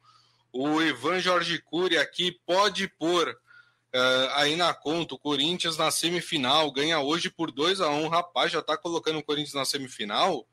O 0.53 0.81
Ivan 0.81 1.21
Jorge 1.21 1.59
Cury 1.59 1.99
aqui 1.99 2.33
pode 2.47 2.89
pôr 2.89 3.29
uh, 3.29 4.29
aí 4.35 4.57
na 4.57 4.73
conta 4.75 5.15
o 5.15 5.19
Corinthians 5.19 5.77
na 5.77 5.91
semifinal. 5.91 6.71
Ganha 6.71 7.01
hoje 7.01 7.31
por 7.31 7.51
2 7.51 7.81
a 7.81 7.91
1 7.91 8.09
Rapaz, 8.09 8.53
já 8.53 8.63
tá 8.63 8.77
colocando 8.77 9.19
o 9.19 9.23
Corinthians 9.23 9.55
na 9.55 9.65
semifinal? 9.65 10.47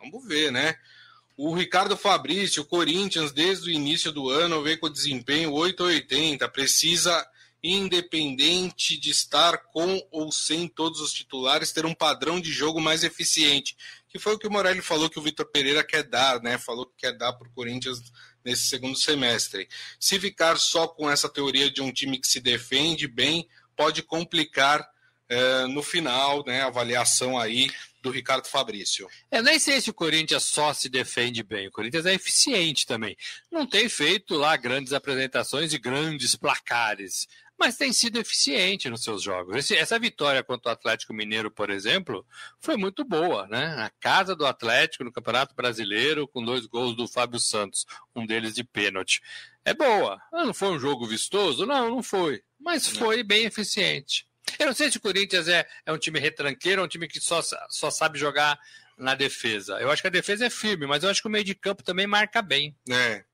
Vamos 0.00 0.26
ver, 0.26 0.52
né? 0.52 0.76
O 1.36 1.54
Ricardo 1.54 1.96
Fabrício, 1.96 2.62
o 2.62 2.66
Corinthians, 2.66 3.30
desde 3.30 3.70
o 3.70 3.72
início 3.72 4.10
do 4.10 4.28
ano, 4.28 4.62
vem 4.62 4.76
com 4.76 4.90
desempenho 4.90 5.52
880. 5.52 6.48
Precisa, 6.48 7.24
independente 7.62 8.98
de 8.98 9.10
estar 9.10 9.58
com 9.58 10.04
ou 10.10 10.32
sem 10.32 10.66
todos 10.66 11.00
os 11.00 11.12
titulares, 11.12 11.70
ter 11.70 11.86
um 11.86 11.94
padrão 11.94 12.40
de 12.40 12.50
jogo 12.50 12.80
mais 12.80 13.04
eficiente. 13.04 13.76
Que 14.08 14.18
foi 14.18 14.34
o 14.34 14.38
que 14.38 14.48
o 14.48 14.50
Morelli 14.50 14.82
falou 14.82 15.08
que 15.08 15.18
o 15.18 15.22
Vitor 15.22 15.46
Pereira 15.46 15.84
quer 15.84 16.02
dar, 16.02 16.42
né? 16.42 16.58
Falou 16.58 16.86
que 16.86 16.96
quer 16.96 17.12
dar 17.12 17.32
para 17.32 17.46
o 17.46 17.52
Corinthians 17.52 18.02
nesse 18.48 18.64
segundo 18.64 18.98
semestre. 18.98 19.68
Se 20.00 20.18
ficar 20.18 20.58
só 20.58 20.88
com 20.88 21.10
essa 21.10 21.28
teoria 21.28 21.70
de 21.70 21.82
um 21.82 21.92
time 21.92 22.18
que 22.18 22.26
se 22.26 22.40
defende 22.40 23.06
bem, 23.06 23.46
pode 23.76 24.02
complicar 24.02 24.88
é, 25.28 25.66
no 25.66 25.82
final, 25.82 26.42
né, 26.46 26.62
a 26.62 26.66
avaliação 26.66 27.38
aí 27.38 27.70
do 28.00 28.10
Ricardo 28.10 28.46
Fabrício. 28.46 29.06
Eu 29.30 29.42
nem 29.42 29.58
sei 29.58 29.80
se 29.80 29.90
o 29.90 29.94
Corinthians 29.94 30.44
só 30.44 30.72
se 30.72 30.88
defende 30.88 31.42
bem. 31.42 31.68
O 31.68 31.70
Corinthians 31.70 32.06
é 32.06 32.14
eficiente 32.14 32.86
também. 32.86 33.16
Não 33.50 33.66
tem 33.66 33.88
feito 33.88 34.34
lá 34.34 34.56
grandes 34.56 34.92
apresentações 34.92 35.74
e 35.74 35.78
grandes 35.78 36.34
placares 36.34 37.28
mas 37.58 37.76
tem 37.76 37.92
sido 37.92 38.18
eficiente 38.18 38.88
nos 38.88 39.02
seus 39.02 39.22
jogos. 39.22 39.56
Esse, 39.56 39.74
essa 39.76 39.98
vitória 39.98 40.44
contra 40.44 40.70
o 40.70 40.72
Atlético 40.72 41.12
Mineiro, 41.12 41.50
por 41.50 41.70
exemplo, 41.70 42.24
foi 42.60 42.76
muito 42.76 43.04
boa, 43.04 43.46
né? 43.48 43.74
A 43.78 43.90
casa 44.00 44.36
do 44.36 44.46
Atlético 44.46 45.04
no 45.04 45.12
Campeonato 45.12 45.54
Brasileiro, 45.54 46.28
com 46.28 46.44
dois 46.44 46.66
gols 46.66 46.96
do 46.96 47.08
Fábio 47.08 47.40
Santos, 47.40 47.84
um 48.14 48.24
deles 48.24 48.54
de 48.54 48.62
pênalti. 48.62 49.20
É 49.64 49.74
boa. 49.74 50.20
Ah, 50.32 50.44
não 50.44 50.54
foi 50.54 50.68
um 50.68 50.78
jogo 50.78 51.06
vistoso? 51.06 51.66
Não, 51.66 51.90
não 51.90 52.02
foi. 52.02 52.42
Mas 52.60 52.86
foi 52.86 53.22
bem 53.22 53.44
eficiente. 53.44 54.26
Eu 54.58 54.66
não 54.66 54.74
sei 54.74 54.90
se 54.90 54.96
o 54.96 55.00
Corinthians 55.00 55.48
é, 55.48 55.66
é 55.84 55.92
um 55.92 55.98
time 55.98 56.18
retranqueiro, 56.18 56.80
é 56.80 56.84
um 56.84 56.88
time 56.88 57.08
que 57.08 57.20
só, 57.20 57.42
só 57.68 57.90
sabe 57.90 58.18
jogar 58.18 58.58
na 58.96 59.14
defesa. 59.14 59.78
Eu 59.80 59.90
acho 59.90 60.02
que 60.02 60.08
a 60.08 60.12
defesa 60.12 60.46
é 60.46 60.50
firme, 60.50 60.86
mas 60.86 61.02
eu 61.02 61.10
acho 61.10 61.20
que 61.20 61.28
o 61.28 61.30
meio 61.30 61.44
de 61.44 61.54
campo 61.54 61.82
também 61.82 62.06
marca 62.06 62.40
bem. 62.40 62.74
É, 62.88 63.24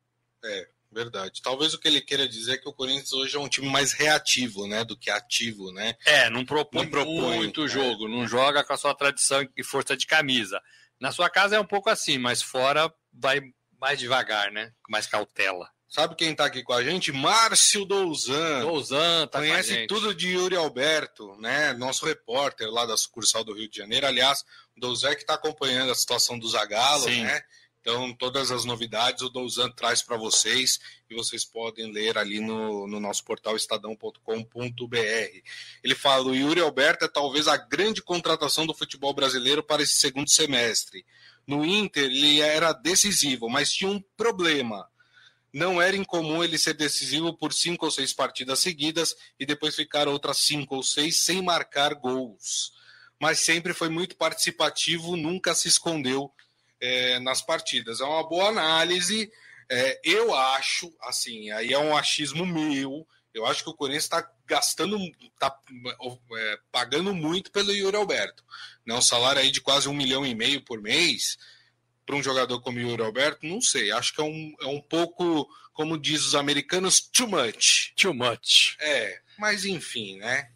é. 0.44 0.68
Verdade. 0.94 1.42
Talvez 1.42 1.74
o 1.74 1.78
que 1.78 1.88
ele 1.88 2.00
queira 2.00 2.28
dizer 2.28 2.54
é 2.54 2.58
que 2.58 2.68
o 2.68 2.72
Corinthians 2.72 3.12
hoje 3.12 3.36
é 3.36 3.40
um 3.40 3.48
time 3.48 3.68
mais 3.68 3.92
reativo, 3.92 4.66
né, 4.68 4.84
do 4.84 4.96
que 4.96 5.10
ativo, 5.10 5.72
né? 5.72 5.96
É, 6.06 6.30
não 6.30 6.44
propõe, 6.44 6.82
não 6.82 6.90
propõe 6.90 7.36
muito 7.36 7.64
é. 7.64 7.68
jogo, 7.68 8.08
não 8.08 8.28
joga 8.28 8.62
com 8.62 8.72
a 8.72 8.76
sua 8.76 8.94
tradição 8.94 9.46
e 9.56 9.64
força 9.64 9.96
de 9.96 10.06
camisa. 10.06 10.60
Na 11.00 11.10
sua 11.10 11.28
casa 11.28 11.56
é 11.56 11.60
um 11.60 11.66
pouco 11.66 11.90
assim, 11.90 12.16
mas 12.16 12.40
fora 12.40 12.92
vai 13.12 13.40
mais 13.80 13.98
devagar, 13.98 14.52
né? 14.52 14.70
Com 14.84 14.92
mais 14.92 15.06
cautela. 15.06 15.68
Sabe 15.88 16.16
quem 16.16 16.34
tá 16.34 16.46
aqui 16.46 16.62
com 16.62 16.72
a 16.72 16.82
gente? 16.82 17.12
Márcio 17.12 17.84
Douzan. 17.84 18.62
Douzan, 18.62 19.28
tá 19.28 19.38
Conhece 19.38 19.86
tudo 19.86 20.12
de 20.12 20.30
Yuri 20.30 20.56
Alberto, 20.56 21.36
né? 21.38 21.72
Nosso 21.74 22.04
repórter 22.04 22.68
lá 22.68 22.84
da 22.84 22.96
sucursal 22.96 23.44
do 23.44 23.52
Rio 23.52 23.70
de 23.70 23.76
Janeiro. 23.76 24.06
Aliás, 24.06 24.44
o 24.76 24.80
Douzan 24.80 25.14
que 25.14 25.20
está 25.20 25.34
acompanhando 25.34 25.92
a 25.92 25.94
situação 25.94 26.36
do 26.36 26.48
Zagalo, 26.48 27.04
Sim. 27.04 27.22
né? 27.22 27.40
Então, 27.84 28.14
todas 28.14 28.50
as 28.50 28.64
novidades 28.64 29.20
o 29.20 29.28
Douzan 29.28 29.70
traz 29.70 30.00
para 30.00 30.16
vocês 30.16 30.80
e 31.10 31.14
vocês 31.14 31.44
podem 31.44 31.92
ler 31.92 32.16
ali 32.16 32.40
no, 32.40 32.86
no 32.86 32.98
nosso 32.98 33.22
portal 33.22 33.54
estadão.com.br. 33.56 34.96
Ele 35.82 35.94
fala: 35.94 36.24
o 36.24 36.34
Yuri 36.34 36.62
Alberto 36.62 37.04
é 37.04 37.08
talvez 37.08 37.46
a 37.46 37.58
grande 37.58 38.00
contratação 38.00 38.64
do 38.64 38.72
futebol 38.72 39.12
brasileiro 39.12 39.62
para 39.62 39.82
esse 39.82 39.96
segundo 39.96 40.30
semestre. 40.30 41.04
No 41.46 41.62
Inter, 41.62 42.04
ele 42.04 42.40
era 42.40 42.72
decisivo, 42.72 43.50
mas 43.50 43.70
tinha 43.70 43.90
um 43.90 44.02
problema. 44.16 44.88
Não 45.52 45.80
era 45.80 45.94
incomum 45.94 46.42
ele 46.42 46.56
ser 46.56 46.72
decisivo 46.72 47.34
por 47.36 47.52
cinco 47.52 47.84
ou 47.84 47.90
seis 47.90 48.14
partidas 48.14 48.60
seguidas 48.60 49.14
e 49.38 49.44
depois 49.44 49.76
ficar 49.76 50.08
outras 50.08 50.38
cinco 50.38 50.76
ou 50.76 50.82
seis 50.82 51.20
sem 51.20 51.42
marcar 51.42 51.92
gols. 51.92 52.72
Mas 53.20 53.40
sempre 53.40 53.74
foi 53.74 53.90
muito 53.90 54.16
participativo, 54.16 55.16
nunca 55.16 55.54
se 55.54 55.68
escondeu 55.68 56.32
é, 56.84 57.18
nas 57.18 57.40
partidas. 57.40 58.00
É 58.00 58.04
uma 58.04 58.28
boa 58.28 58.48
análise. 58.48 59.32
É, 59.70 60.00
eu 60.04 60.34
acho, 60.34 60.94
assim, 61.00 61.50
aí 61.50 61.72
é 61.72 61.78
um 61.78 61.96
achismo 61.96 62.44
meu. 62.44 63.06
Eu 63.32 63.46
acho 63.46 63.64
que 63.64 63.70
o 63.70 63.74
Corinthians 63.74 64.04
está 64.04 64.30
gastando, 64.46 64.98
está 65.22 65.58
é, 66.36 66.58
pagando 66.70 67.14
muito 67.14 67.50
pelo 67.50 67.72
Yuri 67.72 67.96
Alberto. 67.96 68.44
Né? 68.86 68.94
Um 68.94 69.00
salário 69.00 69.40
aí 69.40 69.50
de 69.50 69.62
quase 69.62 69.88
um 69.88 69.94
milhão 69.94 70.26
e 70.26 70.34
meio 70.34 70.62
por 70.62 70.80
mês 70.82 71.38
para 72.04 72.16
um 72.16 72.22
jogador 72.22 72.60
como 72.60 72.76
o 72.76 72.80
Yuri 72.82 73.02
Alberto, 73.02 73.46
não 73.46 73.62
sei. 73.62 73.90
Acho 73.90 74.12
que 74.12 74.20
é 74.20 74.24
um, 74.24 74.54
é 74.60 74.66
um 74.66 74.80
pouco, 74.80 75.48
como 75.72 75.98
diz 75.98 76.26
os 76.26 76.34
americanos, 76.34 77.00
too 77.00 77.26
much. 77.26 77.94
Too 77.96 78.12
much. 78.12 78.76
É, 78.78 79.20
mas 79.38 79.64
enfim, 79.64 80.18
né? 80.18 80.50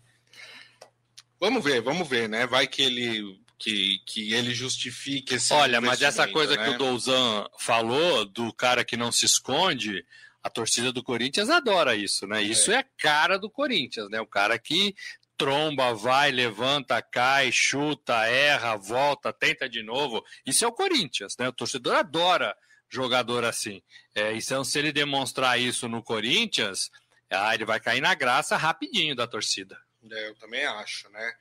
Vamos 1.41 1.65
ver, 1.65 1.81
vamos 1.81 2.07
ver, 2.07 2.29
né? 2.29 2.47
Vai 2.47 2.67
que 2.67 2.83
ele 2.83 3.41
que, 3.59 3.99
que 4.07 4.33
ele 4.33 4.55
justifique 4.55 5.35
esse. 5.35 5.53
Olha, 5.53 5.81
mas 5.81 6.01
essa 6.01 6.27
coisa 6.29 6.57
né? 6.57 6.65
que 6.65 6.71
o 6.71 6.79
Douzan 6.79 7.47
falou, 7.59 8.25
do 8.25 8.53
cara 8.53 8.85
que 8.85 8.97
não 8.97 9.11
se 9.11 9.27
esconde, 9.27 10.05
a 10.43 10.49
torcida 10.49 10.93
do 10.93 11.03
Corinthians 11.03 11.51
adora 11.51 11.97
isso, 11.97 12.27
né? 12.27 12.41
Isso 12.43 12.71
é, 12.71 12.77
é 12.77 12.79
a 12.79 12.87
cara 12.97 13.39
do 13.39 13.51
Corinthians, 13.51 14.09
né? 14.09 14.21
O 14.21 14.27
cara 14.27 14.59
que 14.59 14.95
tromba, 15.37 15.95
vai, 15.95 16.33
levanta, 16.33 17.01
cai, 17.01 17.51
chuta, 17.53 18.27
erra, 18.27 18.77
volta, 18.77 19.33
tenta 19.33 19.69
de 19.69 19.83
novo. 19.83 20.25
Isso 20.45 20.65
é 20.65 20.69
o 20.69 20.73
Corinthians, 20.73 21.37
né? 21.39 21.49
O 21.49 21.53
torcedor 21.53 21.95
adora 21.95 22.57
jogador 22.89 23.45
assim. 23.45 23.83
É, 24.15 24.35
então, 24.35 24.65
se 24.65 24.79
ele 24.79 24.93
demonstrar 24.93 25.61
isso 25.61 25.89
no 25.89 26.03
Corinthians, 26.03 26.91
ah, 27.31 27.55
ele 27.55 27.65
vai 27.65 27.79
cair 27.79 28.01
na 28.01 28.15
graça 28.15 28.57
rapidinho 28.57 29.15
da 29.15 29.27
torcida. 29.27 29.79
É, 30.11 30.29
eu 30.29 30.35
também 30.37 30.65
acho, 30.65 31.09
né? 31.11 31.33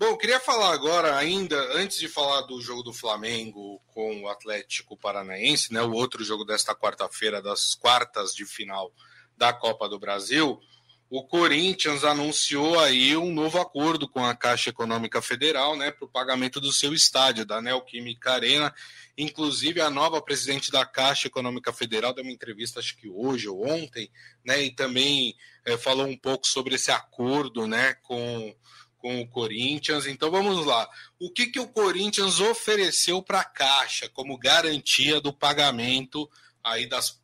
Bom, 0.00 0.16
queria 0.16 0.40
falar 0.40 0.72
agora, 0.72 1.14
ainda, 1.18 1.54
antes 1.76 1.98
de 1.98 2.08
falar 2.08 2.40
do 2.46 2.58
jogo 2.62 2.82
do 2.82 2.90
Flamengo 2.90 3.78
com 3.88 4.22
o 4.22 4.28
Atlético 4.30 4.96
Paranaense, 4.96 5.74
né, 5.74 5.82
o 5.82 5.92
outro 5.92 6.24
jogo 6.24 6.42
desta 6.42 6.74
quarta-feira, 6.74 7.42
das 7.42 7.74
quartas 7.74 8.34
de 8.34 8.46
final 8.46 8.90
da 9.36 9.52
Copa 9.52 9.86
do 9.90 9.98
Brasil, 9.98 10.58
o 11.10 11.22
Corinthians 11.22 12.02
anunciou 12.02 12.80
aí 12.80 13.14
um 13.14 13.30
novo 13.30 13.60
acordo 13.60 14.08
com 14.08 14.24
a 14.24 14.34
Caixa 14.34 14.70
Econômica 14.70 15.20
Federal, 15.20 15.76
né, 15.76 15.90
para 15.90 16.06
o 16.06 16.10
pagamento 16.10 16.62
do 16.62 16.72
seu 16.72 16.94
estádio, 16.94 17.44
da 17.44 17.60
Neoquímica 17.60 18.32
Arena. 18.32 18.74
Inclusive, 19.18 19.82
a 19.82 19.90
nova 19.90 20.22
presidente 20.22 20.70
da 20.70 20.86
Caixa 20.86 21.26
Econômica 21.26 21.74
Federal 21.74 22.14
deu 22.14 22.24
uma 22.24 22.32
entrevista, 22.32 22.80
acho 22.80 22.96
que 22.96 23.10
hoje 23.10 23.50
ou 23.50 23.68
ontem, 23.68 24.10
né, 24.42 24.62
e 24.62 24.74
também 24.74 25.36
é, 25.62 25.76
falou 25.76 26.06
um 26.06 26.16
pouco 26.16 26.46
sobre 26.46 26.76
esse 26.76 26.90
acordo, 26.90 27.66
né, 27.66 27.92
com 28.02 28.56
com 29.00 29.20
o 29.20 29.26
Corinthians. 29.26 30.06
Então 30.06 30.30
vamos 30.30 30.64
lá. 30.64 30.88
O 31.18 31.30
que, 31.30 31.46
que 31.46 31.58
o 31.58 31.68
Corinthians 31.68 32.38
ofereceu 32.38 33.22
para 33.22 33.40
a 33.40 33.44
Caixa 33.44 34.08
como 34.08 34.38
garantia 34.38 35.20
do 35.20 35.32
pagamento 35.32 36.30
aí 36.62 36.86
das 36.86 37.18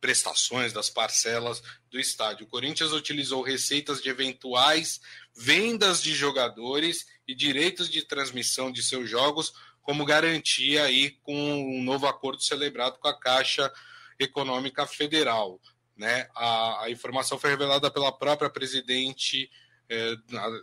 prestações, 0.00 0.72
das 0.72 0.90
parcelas 0.90 1.62
do 1.90 1.98
estádio? 1.98 2.46
O 2.46 2.48
Corinthians 2.48 2.92
utilizou 2.92 3.42
receitas 3.42 4.02
de 4.02 4.08
eventuais 4.08 5.00
vendas 5.34 6.02
de 6.02 6.14
jogadores 6.14 7.06
e 7.26 7.34
direitos 7.34 7.88
de 7.88 8.02
transmissão 8.02 8.70
de 8.70 8.82
seus 8.82 9.08
jogos 9.08 9.52
como 9.80 10.04
garantia 10.04 10.84
aí 10.84 11.10
com 11.22 11.34
um 11.34 11.82
novo 11.82 12.06
acordo 12.06 12.42
celebrado 12.42 12.98
com 12.98 13.08
a 13.08 13.18
Caixa 13.18 13.72
Econômica 14.18 14.86
Federal. 14.86 15.60
Né? 15.96 16.28
A, 16.36 16.84
a 16.84 16.90
informação 16.90 17.38
foi 17.38 17.50
revelada 17.50 17.90
pela 17.90 18.12
própria 18.12 18.50
presidente 18.50 19.50
é, 19.88 20.14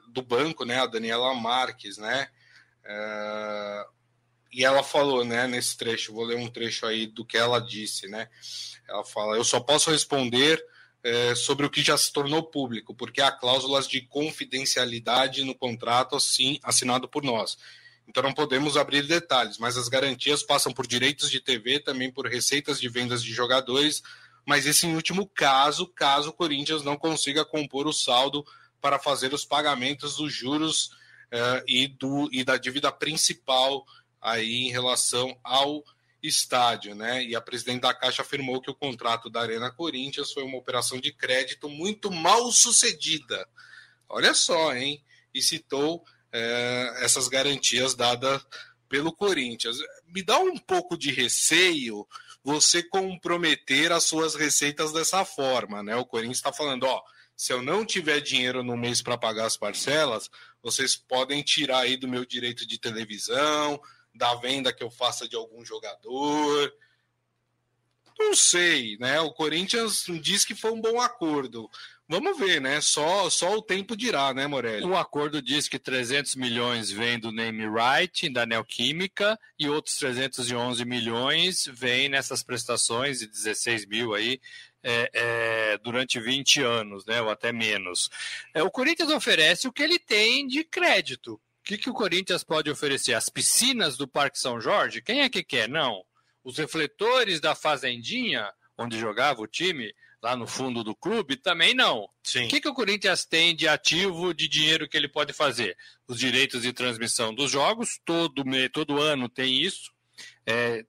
do 0.10 0.22
banco, 0.22 0.66
né, 0.66 0.80
a 0.80 0.86
Daniela 0.86 1.34
Marques, 1.34 1.98
né, 1.98 2.28
é, 2.86 3.86
e 4.52 4.66
ela 4.66 4.84
falou, 4.84 5.24
né, 5.24 5.48
nesse 5.48 5.78
trecho, 5.78 6.14
vou 6.14 6.26
ler 6.26 6.38
um 6.38 6.50
trecho 6.50 6.86
aí 6.86 7.06
do 7.08 7.26
que 7.26 7.38
ela 7.38 7.60
disse, 7.60 8.08
né, 8.08 8.28
ela 8.88 9.04
fala, 9.04 9.36
eu 9.36 9.44
só 9.44 9.60
posso 9.60 9.92
responder 9.92 10.64
é, 11.04 11.34
sobre 11.36 11.66
o 11.66 11.70
que 11.70 11.82
já 11.82 11.98
se 11.98 12.12
tornou 12.12 12.44
público, 12.44 12.94
porque 12.94 13.22
há 13.22 13.32
cláusulas 13.32 13.88
de 13.88 14.02
confidencialidade 14.02 15.44
no 15.44 15.56
contrato 15.56 16.16
assim, 16.16 16.60
assinado 16.64 17.08
por 17.08 17.24
nós. 17.24 17.58
Então 18.08 18.24
não 18.24 18.34
podemos 18.34 18.76
abrir 18.76 19.04
detalhes, 19.04 19.58
mas 19.60 19.78
as 19.78 19.88
garantias 19.88 20.42
passam 20.42 20.74
por 20.74 20.88
direitos 20.88 21.30
de 21.30 21.40
TV, 21.40 21.80
também 21.80 22.12
por 22.12 22.28
receitas 22.28 22.80
de 22.80 22.90
vendas 22.90 23.24
de 23.24 23.32
jogadores, 23.32 24.02
mas 24.46 24.66
esse 24.66 24.88
em 24.88 24.96
último 24.96 25.28
caso, 25.28 25.88
caso 25.88 26.30
o 26.30 26.34
Corinthians 26.34 26.84
não 26.84 26.98
consiga 26.98 27.46
compor 27.46 27.88
o 27.88 27.94
saldo 27.94 28.44
para 28.82 29.00
fazer 29.00 29.34
os 29.34 29.46
pagamentos 29.46 30.16
dos 30.16 30.34
juros 30.34 30.88
uh, 31.34 31.64
e, 31.68 31.88
do, 31.88 32.30
e 32.32 32.44
da 32.44 32.58
dívida 32.58 32.92
principal 32.92 33.86
aí 34.22 34.68
em 34.68 34.72
relação 34.72 35.38
ao 35.44 35.84
estádio, 36.22 36.94
né? 36.96 37.24
E 37.24 37.36
a 37.36 37.42
presidente 37.42 37.82
da 37.82 37.94
Caixa 37.94 38.22
afirmou 38.22 38.62
que 38.62 38.70
o 38.70 38.76
contrato 38.76 39.30
da 39.30 39.42
Arena 39.42 39.72
Corinthians 39.72 40.32
foi 40.34 40.44
uma 40.44 40.58
operação 40.58 41.00
de 41.00 41.14
crédito 41.14 41.70
muito 41.70 42.12
mal 42.12 42.52
sucedida. 42.52 43.48
Olha 44.08 44.34
só, 44.34 44.74
hein? 44.76 45.02
E 45.34 45.42
citou 45.42 45.98
uh, 45.98 46.96
essas 47.04 47.28
garantias 47.28 47.96
dadas 47.96 48.46
pelo 48.90 49.14
Corinthians. 49.14 49.78
Me 50.08 50.22
dá 50.22 50.40
um 50.40 50.58
pouco 50.58 50.98
de 50.98 51.12
receio 51.12 52.06
você 52.44 52.82
comprometer 52.82 53.92
as 53.92 54.06
suas 54.06 54.36
receitas 54.36 54.92
dessa 54.92 55.24
forma, 55.24 55.84
né? 55.84 55.96
O 55.96 56.06
Corinthians 56.06 56.38
está 56.38 56.52
falando, 56.52 56.84
ó, 56.84 57.02
se 57.40 57.54
eu 57.54 57.62
não 57.62 57.86
tiver 57.86 58.20
dinheiro 58.20 58.62
no 58.62 58.76
mês 58.76 59.02
para 59.02 59.18
pagar 59.18 59.46
as 59.46 59.56
parcelas, 59.56 60.30
vocês 60.62 60.98
podem 60.98 61.42
tirar 61.42 61.80
aí 61.80 61.96
do 61.96 62.06
meu 62.06 62.26
direito 62.26 62.68
de 62.68 62.78
televisão, 62.78 63.82
da 64.14 64.36
venda 64.36 64.74
que 64.74 64.84
eu 64.84 64.92
faça 64.92 65.26
de 65.26 65.38
algum 65.38 65.64
jogador. 65.64 66.74
Não 68.20 68.36
sei, 68.36 68.98
né? 68.98 69.22
O 69.22 69.32
Corinthians 69.32 70.04
diz 70.22 70.44
que 70.44 70.54
foi 70.54 70.74
um 70.74 70.82
bom 70.82 71.00
acordo. 71.00 71.70
Vamos 72.12 72.40
ver, 72.40 72.60
né? 72.60 72.82
Só, 72.82 73.30
só 73.30 73.56
o 73.56 73.62
tempo 73.62 73.96
dirá, 73.96 74.34
né, 74.34 74.48
Morelli? 74.48 74.84
O 74.84 74.98
acordo 74.98 75.44
diz 75.44 75.68
que 75.68 75.78
300 75.78 76.36
milhões 76.36 76.90
vem 76.90 77.20
do 77.20 77.32
name 77.32 77.68
right, 77.70 78.28
da 78.34 78.48
Neoquímica, 78.48 79.40
e 79.60 79.70
outros 79.70 79.96
311 79.98 80.84
milhões 80.86 81.70
vêm 81.72 82.10
nessas 82.10 82.42
prestações, 82.42 83.20
de 83.20 83.28
16 83.28 83.86
mil 83.86 84.16
aí, 84.16 84.42
é, 84.82 85.12
é, 85.14 85.78
durante 85.84 86.20
20 86.20 86.64
anos, 86.64 87.06
né, 87.06 87.22
ou 87.22 87.30
até 87.30 87.52
menos. 87.52 88.10
É, 88.56 88.64
o 88.64 88.72
Corinthians 88.72 89.12
oferece 89.12 89.68
o 89.68 89.72
que 89.72 89.84
ele 89.84 90.00
tem 90.00 90.48
de 90.48 90.64
crédito. 90.64 91.34
O 91.34 91.42
que, 91.64 91.78
que 91.78 91.92
o 91.92 91.94
Corinthians 91.94 92.44
pode 92.44 92.72
oferecer? 92.72 93.14
As 93.14 93.30
piscinas 93.30 93.98
do 93.98 94.08
Parque 94.08 94.40
São 94.40 94.60
Jorge? 94.60 95.04
Quem 95.04 95.22
é 95.22 95.30
que 95.30 95.44
quer? 95.44 95.70
Não. 95.70 96.04
Os 96.44 96.58
refletores 96.58 97.40
da 97.40 97.54
Fazendinha, 97.54 98.52
onde 98.76 98.98
jogava 98.98 99.44
o 99.44 99.48
time, 99.48 99.94
lá 100.22 100.36
no 100.36 100.46
fundo 100.46 100.84
do 100.84 100.96
clube, 100.96 101.38
também 101.38 101.74
não. 101.74 102.10
Sim. 102.24 102.46
O 102.46 102.48
que, 102.50 102.62
que 102.62 102.68
o 102.68 102.74
Corinthians 102.74 103.26
tem 103.26 103.56
de 103.56 103.68
ativo 103.68 104.34
de 104.34 104.48
dinheiro 104.48 104.88
que 104.88 104.98
ele 104.98 105.08
pode 105.08 105.34
fazer? 105.34 105.78
Os 106.08 106.20
direitos 106.20 106.64
de 106.64 106.74
transmissão 106.74 107.34
dos 107.34 107.52
jogos, 107.52 108.00
todo, 108.04 108.44
todo 108.72 109.02
ano 109.02 109.30
tem 109.30 109.62
isso. 109.62 109.92
É, 110.46 110.86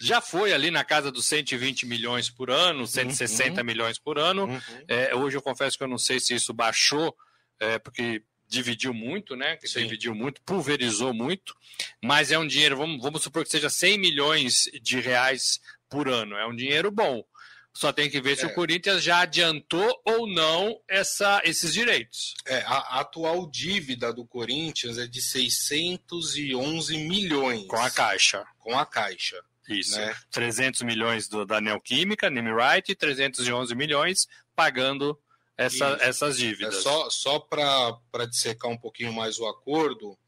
já 0.00 0.20
foi 0.20 0.52
ali 0.52 0.70
na 0.70 0.82
casa 0.82 1.12
dos 1.12 1.26
120 1.26 1.86
milhões 1.86 2.28
por 2.28 2.50
ano, 2.50 2.86
160 2.86 3.60
uhum. 3.60 3.66
milhões 3.66 3.98
por 3.98 4.18
ano. 4.18 4.46
Uhum. 4.46 4.60
É, 4.88 5.14
hoje 5.14 5.36
eu 5.36 5.42
confesso 5.42 5.78
que 5.78 5.84
eu 5.84 5.88
não 5.88 5.98
sei 5.98 6.18
se 6.18 6.34
isso 6.34 6.52
baixou, 6.52 7.16
é, 7.60 7.78
porque 7.78 8.24
dividiu 8.48 8.92
muito, 8.92 9.36
né? 9.36 9.56
Que 9.56 9.66
dividiu 9.66 10.14
muito, 10.14 10.42
pulverizou 10.42 11.14
muito, 11.14 11.54
mas 12.02 12.32
é 12.32 12.38
um 12.38 12.46
dinheiro, 12.46 12.76
vamos, 12.76 13.00
vamos 13.00 13.22
supor 13.22 13.44
que 13.44 13.50
seja 13.50 13.70
100 13.70 13.98
milhões 13.98 14.64
de 14.82 15.00
reais 15.00 15.60
por 15.88 16.08
ano. 16.08 16.36
É 16.36 16.46
um 16.46 16.54
dinheiro 16.54 16.90
bom. 16.90 17.24
Só 17.74 17.92
tem 17.92 18.10
que 18.10 18.20
ver 18.20 18.32
é. 18.32 18.36
se 18.36 18.46
o 18.46 18.54
Corinthians 18.54 19.02
já 19.02 19.20
adiantou 19.20 20.00
ou 20.04 20.26
não 20.26 20.78
essa, 20.86 21.40
esses 21.44 21.72
direitos. 21.72 22.34
É, 22.46 22.58
a, 22.66 23.00
atual 23.00 23.50
dívida 23.50 24.12
do 24.12 24.26
Corinthians 24.26 24.98
é 24.98 25.06
de 25.06 25.22
611 25.22 26.98
milhões. 26.98 27.66
Com 27.66 27.76
a 27.76 27.90
Caixa. 27.90 28.44
Com 28.58 28.78
a 28.78 28.84
Caixa. 28.84 29.42
Isso. 29.68 29.96
Né? 29.96 30.14
300 30.30 30.82
milhões 30.82 31.28
do, 31.28 31.46
da 31.46 31.60
Neoquímica, 31.60 32.28
Nimright, 32.28 32.92
e 32.92 32.94
311 32.94 33.74
milhões 33.74 34.26
pagando 34.54 35.18
essa, 35.56 35.96
essas 36.00 36.36
dívidas. 36.36 36.76
É 36.76 36.80
só 36.80 37.08
só 37.08 37.38
para 37.38 38.26
dissecar 38.28 38.70
um 38.70 38.76
pouquinho 38.76 39.12
mais 39.12 39.38
o 39.38 39.46
acordo, 39.46 40.18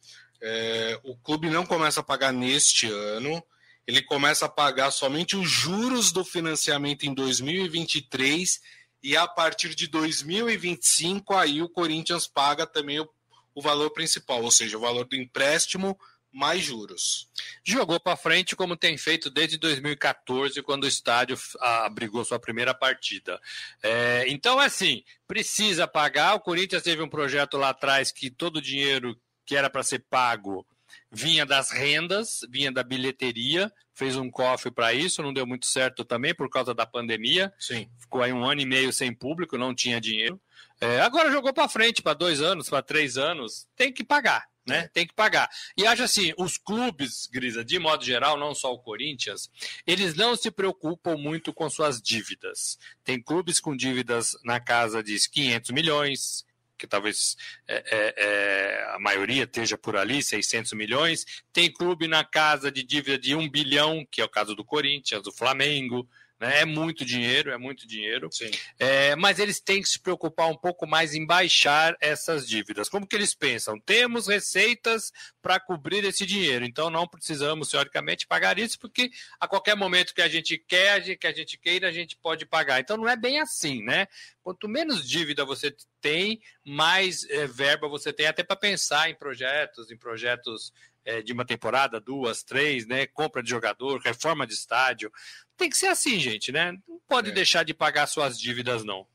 é, 0.41 1.01
o 1.03 1.17
clube 1.17 1.49
não 1.49 1.65
começa 1.65 2.01
a 2.01 2.05
pagar 2.05 2.33
neste 2.33 2.87
ano, 2.87 3.43
ele 3.87 4.03
começa 4.03 4.47
a 4.47 4.49
pagar 4.49 4.91
somente 4.91 5.37
os 5.37 5.49
juros 5.49 6.11
do 6.11 6.25
financiamento 6.25 7.05
em 7.05 7.15
2023 7.15 8.61
e 9.03 9.17
a 9.17 9.29
partir 9.29 9.75
de 9.75 9.87
2025 9.87 11.35
aí 11.35 11.63
o 11.63 11.69
Corinthians 11.69 12.27
paga 12.27 12.67
também 12.67 13.01
o, 13.01 13.09
o 13.55 13.61
valor 13.61 13.91
principal, 13.91 14.43
ou 14.43 14.51
seja, 14.51 14.79
o 14.79 14.81
valor 14.81 15.05
do 15.05 15.17
empréstimo 15.17 15.99
mais 16.35 16.65
juros. 16.65 17.31
Jogou 17.63 18.01
para 18.01 18.17
frente 18.17 18.57
como 18.57 18.77
tem 18.77 18.99
feito 18.99 19.31
desde 19.31 19.57
2014, 19.57 20.61
quando 20.63 20.83
o 20.83 20.89
estádio 20.89 21.39
abrigou 21.61 22.25
sua 22.25 22.41
primeira 22.41 22.75
partida. 22.75 23.41
É, 23.81 24.25
então, 24.27 24.59
assim, 24.59 25.05
precisa 25.29 25.87
pagar. 25.87 26.35
O 26.35 26.41
Corinthians 26.41 26.83
teve 26.83 27.01
um 27.01 27.09
projeto 27.09 27.57
lá 27.57 27.69
atrás 27.69 28.11
que 28.11 28.31
todo 28.31 28.57
o 28.57 28.63
dinheiro 28.63 29.17
que 29.47 29.55
era 29.55 29.71
para 29.71 29.85
ser 29.85 30.01
pago 30.11 30.67
vinha 31.15 31.47
das 31.47 31.71
rendas, 31.71 32.41
vinha 32.51 32.73
da 32.73 32.83
bilheteria, 32.83 33.73
fez 33.95 34.17
um 34.17 34.31
cofre 34.31 34.71
para 34.71 34.93
isso, 34.93 35.23
não 35.23 35.33
deu 35.33 35.47
muito 35.47 35.67
certo 35.67 36.05
também 36.05 36.35
por 36.35 36.51
causa 36.51 36.75
da 36.75 36.85
pandemia. 36.85 37.53
Sim. 37.59 37.89
Ficou 37.99 38.23
aí 38.23 38.33
um 38.33 38.45
ano 38.45 38.61
e 38.61 38.67
meio 38.67 38.93
sem 38.93 39.15
público, 39.15 39.57
não 39.57 39.75
tinha 39.75 40.01
dinheiro. 40.01 40.41
É, 40.81 41.01
agora 41.01 41.31
jogou 41.31 41.53
para 41.53 41.69
frente, 41.69 42.03
para 42.03 42.15
dois 42.15 42.43
anos, 42.43 42.69
para 42.69 42.83
três 42.83 43.17
anos, 43.17 43.69
tem 43.77 43.93
que 43.93 44.03
pagar 44.03 44.45
né? 44.67 44.89
Tem 44.93 45.07
que 45.07 45.15
pagar. 45.15 45.49
E 45.77 45.87
acho 45.87 46.03
assim, 46.03 46.33
os 46.39 46.57
clubes, 46.57 47.27
Grisa, 47.31 47.65
de 47.65 47.79
modo 47.79 48.05
geral, 48.05 48.39
não 48.39 48.55
só 48.55 48.73
o 48.73 48.79
Corinthians, 48.79 49.51
eles 49.87 50.15
não 50.15 50.37
se 50.37 50.51
preocupam 50.51 51.17
muito 51.17 51.53
com 51.53 51.69
suas 51.69 52.01
dívidas. 52.01 52.79
Tem 53.05 53.21
clubes 53.21 53.61
com 53.61 53.77
dívidas 53.77 54.37
na 54.45 54.59
casa 54.59 55.03
de 55.03 55.17
500 55.29 55.71
milhões, 55.71 56.45
que 56.85 56.91
talvez 56.91 57.37
é, 57.67 57.77
é, 57.77 58.15
é, 58.17 58.95
a 58.95 58.99
maioria 58.99 59.45
esteja 59.45 59.77
por 59.77 59.97
ali, 59.97 60.23
600 60.23 60.73
milhões. 60.73 61.25
Tem 61.53 61.73
clube 61.73 62.07
na 62.07 62.25
casa 62.25 62.71
de 62.71 62.83
dívida 62.83 63.19
de 63.19 63.35
1 63.35 63.49
bilhão, 63.49 64.07
que 64.11 64.21
é 64.21 64.25
o 64.25 64.29
caso 64.29 64.55
do 64.55 64.65
Corinthians, 64.65 65.23
do 65.23 65.33
Flamengo. 65.33 66.09
Né? 66.45 66.61
É 66.61 66.65
muito 66.65 67.05
dinheiro, 67.05 67.51
é 67.51 67.57
muito 67.57 67.87
dinheiro. 67.87 68.29
É, 68.79 69.17
mas 69.17 69.39
eles 69.39 69.61
têm 69.61 69.81
que 69.81 69.89
se 69.89 69.99
preocupar 69.99 70.49
um 70.49 70.57
pouco 70.57 70.87
mais 70.87 71.15
em 71.15 71.25
baixar 71.25 71.97
essas 72.01 72.47
dívidas. 72.47 72.89
Como 72.89 73.07
que 73.07 73.17
eles 73.17 73.35
pensam? 73.35 73.81
Temos 73.81 74.27
receitas 74.27 75.11
para 75.41 75.59
cobrir 75.59 76.05
esse 76.05 76.27
dinheiro, 76.27 76.65
então 76.65 76.91
não 76.91 77.09
precisamos, 77.09 77.71
teoricamente, 77.71 78.27
pagar 78.27 78.59
isso, 78.59 78.79
porque 78.79 79.11
a 79.41 79.49
qualquer 79.49 79.75
momento 79.75 80.15
que 80.15 80.23
a 80.23 80.29
gente 80.29 80.59
quer, 80.59 81.17
que 81.17 81.27
a 81.27 81.33
gente 81.33 81.57
queira, 81.59 81.89
a 81.89 81.93
gente 81.93 82.17
pode 82.17 82.45
pagar. 82.45 82.81
Então 82.81 82.97
não 82.97 83.09
é 83.09 83.17
bem 83.17 83.41
assim, 83.41 83.83
né? 83.83 84.07
Quanto 84.43 84.69
menos 84.69 85.09
dívida 85.09 85.45
você 85.45 85.75
tem, 86.01 86.41
mais 86.63 87.25
é, 87.31 87.47
verba 87.47 87.89
você 87.89 88.13
tem 88.13 88.27
até 88.27 88.43
para 88.43 88.57
pensar 88.57 89.09
em 89.09 89.15
projetos, 89.15 89.91
em 89.91 89.97
projetos 89.97 90.71
é, 91.05 91.23
de 91.23 91.33
uma 91.33 91.45
temporada, 91.45 92.01
duas, 92.01 92.43
três, 92.43 92.87
né? 92.87 93.07
Compra 93.07 93.43
de 93.43 93.51
jogador, 93.51 94.01
reforma 94.01 94.47
de 94.47 94.55
estádio. 94.55 95.13
Tem 95.57 95.69
que 95.69 95.77
ser 95.77 95.89
assim, 95.89 96.19
gente, 96.19 96.51
né? 96.51 96.73
Não 96.89 97.01
pode 97.09 97.31
é. 97.31 97.33
deixar 97.33 97.65
de 97.65 97.75
pagar 97.75 98.07
suas 98.07 98.39
dívidas, 98.39 98.85
não. 98.85 99.07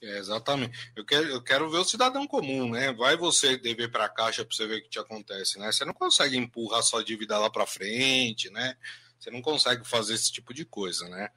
É, 0.00 0.18
exatamente. 0.18 0.92
Eu 0.94 1.04
quero, 1.04 1.26
eu 1.26 1.42
quero 1.42 1.70
ver 1.70 1.78
o 1.78 1.84
cidadão 1.84 2.26
comum, 2.26 2.70
né? 2.70 2.92
Vai 2.92 3.16
você 3.16 3.56
dever 3.56 3.90
para 3.90 4.04
a 4.04 4.08
caixa 4.08 4.44
para 4.44 4.54
você 4.54 4.66
ver 4.66 4.78
o 4.78 4.82
que 4.82 4.90
te 4.90 4.98
acontece, 4.98 5.58
né? 5.58 5.72
Você 5.72 5.84
não 5.84 5.94
consegue 5.94 6.36
empurrar 6.36 6.82
sua 6.82 7.02
dívida 7.02 7.38
lá 7.38 7.50
para 7.50 7.66
frente, 7.66 8.48
né? 8.50 8.76
Você 9.18 9.30
não 9.30 9.42
consegue 9.42 9.84
fazer 9.84 10.14
esse 10.14 10.30
tipo 10.30 10.54
de 10.54 10.64
coisa, 10.64 11.08
né? 11.08 11.28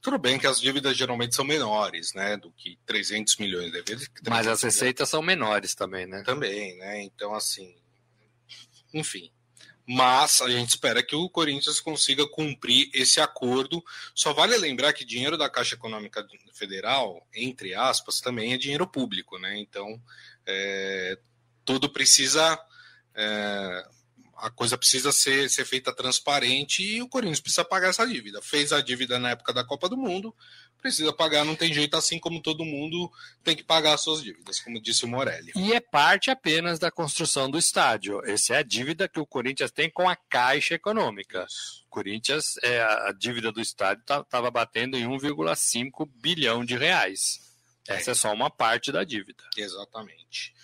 Tudo 0.00 0.18
bem 0.18 0.38
que 0.38 0.46
as 0.46 0.60
dívidas 0.60 0.96
geralmente 0.96 1.34
são 1.34 1.44
menores, 1.44 2.14
né, 2.14 2.36
do 2.36 2.52
que 2.52 2.78
300 2.86 3.36
milhões 3.38 3.72
de 3.72 3.82
vezes. 3.82 4.08
Mas 4.28 4.46
as 4.46 4.62
receitas 4.62 5.08
são 5.08 5.20
menores 5.20 5.74
também, 5.74 6.06
né? 6.06 6.22
Também, 6.22 6.76
né? 6.78 7.02
Então, 7.02 7.34
assim, 7.34 7.74
enfim. 8.94 9.32
Mas 9.88 10.42
a 10.42 10.50
gente 10.50 10.70
espera 10.70 11.02
que 11.02 11.14
o 11.14 11.30
Corinthians 11.30 11.78
consiga 11.80 12.28
cumprir 12.28 12.90
esse 12.92 13.20
acordo. 13.20 13.82
Só 14.14 14.32
vale 14.32 14.56
lembrar 14.56 14.92
que 14.92 15.04
dinheiro 15.04 15.38
da 15.38 15.48
Caixa 15.48 15.76
Econômica 15.76 16.26
Federal, 16.52 17.24
entre 17.32 17.74
aspas, 17.74 18.20
também 18.20 18.52
é 18.52 18.58
dinheiro 18.58 18.86
público, 18.86 19.38
né? 19.38 19.56
Então, 19.58 20.00
é, 20.44 21.18
tudo 21.64 21.88
precisa 21.88 22.58
é, 23.14 23.86
a 24.36 24.50
coisa 24.50 24.76
precisa 24.76 25.10
ser, 25.12 25.48
ser 25.48 25.64
feita 25.64 25.94
transparente 25.94 26.82
e 26.82 27.02
o 27.02 27.08
Corinthians 27.08 27.40
precisa 27.40 27.64
pagar 27.64 27.88
essa 27.88 28.06
dívida. 28.06 28.42
Fez 28.42 28.72
a 28.72 28.80
dívida 28.80 29.18
na 29.18 29.30
época 29.30 29.52
da 29.52 29.64
Copa 29.64 29.88
do 29.88 29.96
Mundo, 29.96 30.34
precisa 30.80 31.12
pagar, 31.12 31.44
não 31.44 31.56
tem 31.56 31.72
jeito, 31.72 31.96
assim 31.96 32.18
como 32.18 32.40
todo 32.40 32.64
mundo 32.64 33.10
tem 33.42 33.56
que 33.56 33.64
pagar 33.64 33.94
as 33.94 34.02
suas 34.02 34.22
dívidas, 34.22 34.60
como 34.60 34.80
disse 34.80 35.04
o 35.04 35.08
Morelli. 35.08 35.52
E 35.56 35.72
é 35.72 35.80
parte 35.80 36.30
apenas 36.30 36.78
da 36.78 36.90
construção 36.90 37.50
do 37.50 37.58
estádio. 37.58 38.24
Essa 38.24 38.54
é 38.54 38.58
a 38.58 38.62
dívida 38.62 39.08
que 39.08 39.20
o 39.20 39.26
Corinthians 39.26 39.70
tem 39.70 39.90
com 39.90 40.08
a 40.08 40.16
Caixa 40.16 40.74
Econômica. 40.74 41.46
O 41.86 41.88
Corinthians, 41.88 42.56
é, 42.62 42.80
a 42.80 43.12
dívida 43.12 43.50
do 43.50 43.60
estádio 43.60 44.02
estava 44.02 44.24
tá, 44.24 44.50
batendo 44.50 44.96
em 44.96 45.06
1,5 45.06 46.08
bilhão 46.14 46.64
de 46.64 46.76
reais. 46.76 47.40
Essa 47.88 48.10
é. 48.10 48.12
é 48.12 48.14
só 48.14 48.32
uma 48.32 48.50
parte 48.50 48.92
da 48.92 49.04
dívida. 49.04 49.44
Exatamente. 49.56 50.54